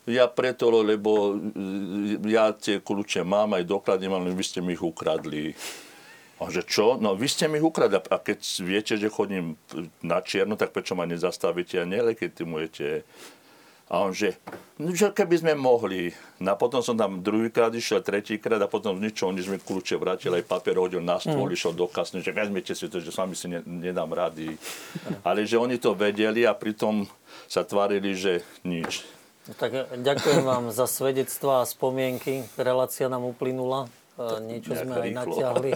[0.10, 1.38] ja preto, lebo
[2.26, 5.54] ja tie kľúče mám, aj doklady mám, vy ste mi ich ukradli.
[6.42, 6.98] A že čo?
[6.98, 8.02] No vy ste mi ich ukradli.
[8.02, 9.62] A keď viete, že chodím
[10.02, 13.06] na čierno, tak prečo ma nezastavíte a nelegitimujete?
[13.92, 14.40] A on že,
[14.80, 16.16] no, že keby sme mohli.
[16.40, 20.48] No a potom som tam druhýkrát išiel, tretíkrát a potom nič mi kľúče vrátil, aj
[20.48, 21.56] papier hodil na stôl, mm.
[21.60, 24.56] išiel do kasne, že vezmete si to, že sami si ne, nedám rady.
[25.28, 27.04] Ale že oni to vedeli a pritom
[27.52, 29.21] sa tvarili, že nič.
[29.50, 32.46] No, tak ďakujem vám za svedectvá a spomienky.
[32.62, 33.90] Relácia nám uplynula.
[34.14, 35.72] E, niečo sme aj natiahli.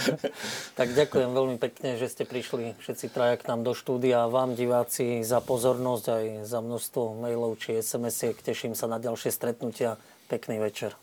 [0.78, 4.30] tak ďakujem veľmi pekne, že ste prišli všetci traja k nám do štúdia.
[4.30, 8.38] Vám, diváci, za pozornosť aj za množstvo mailov či SMS-iek.
[8.38, 9.98] Teším sa na ďalšie stretnutia.
[10.30, 10.94] Pekný večer.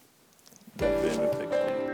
[0.80, 1.90] Ďakujeme.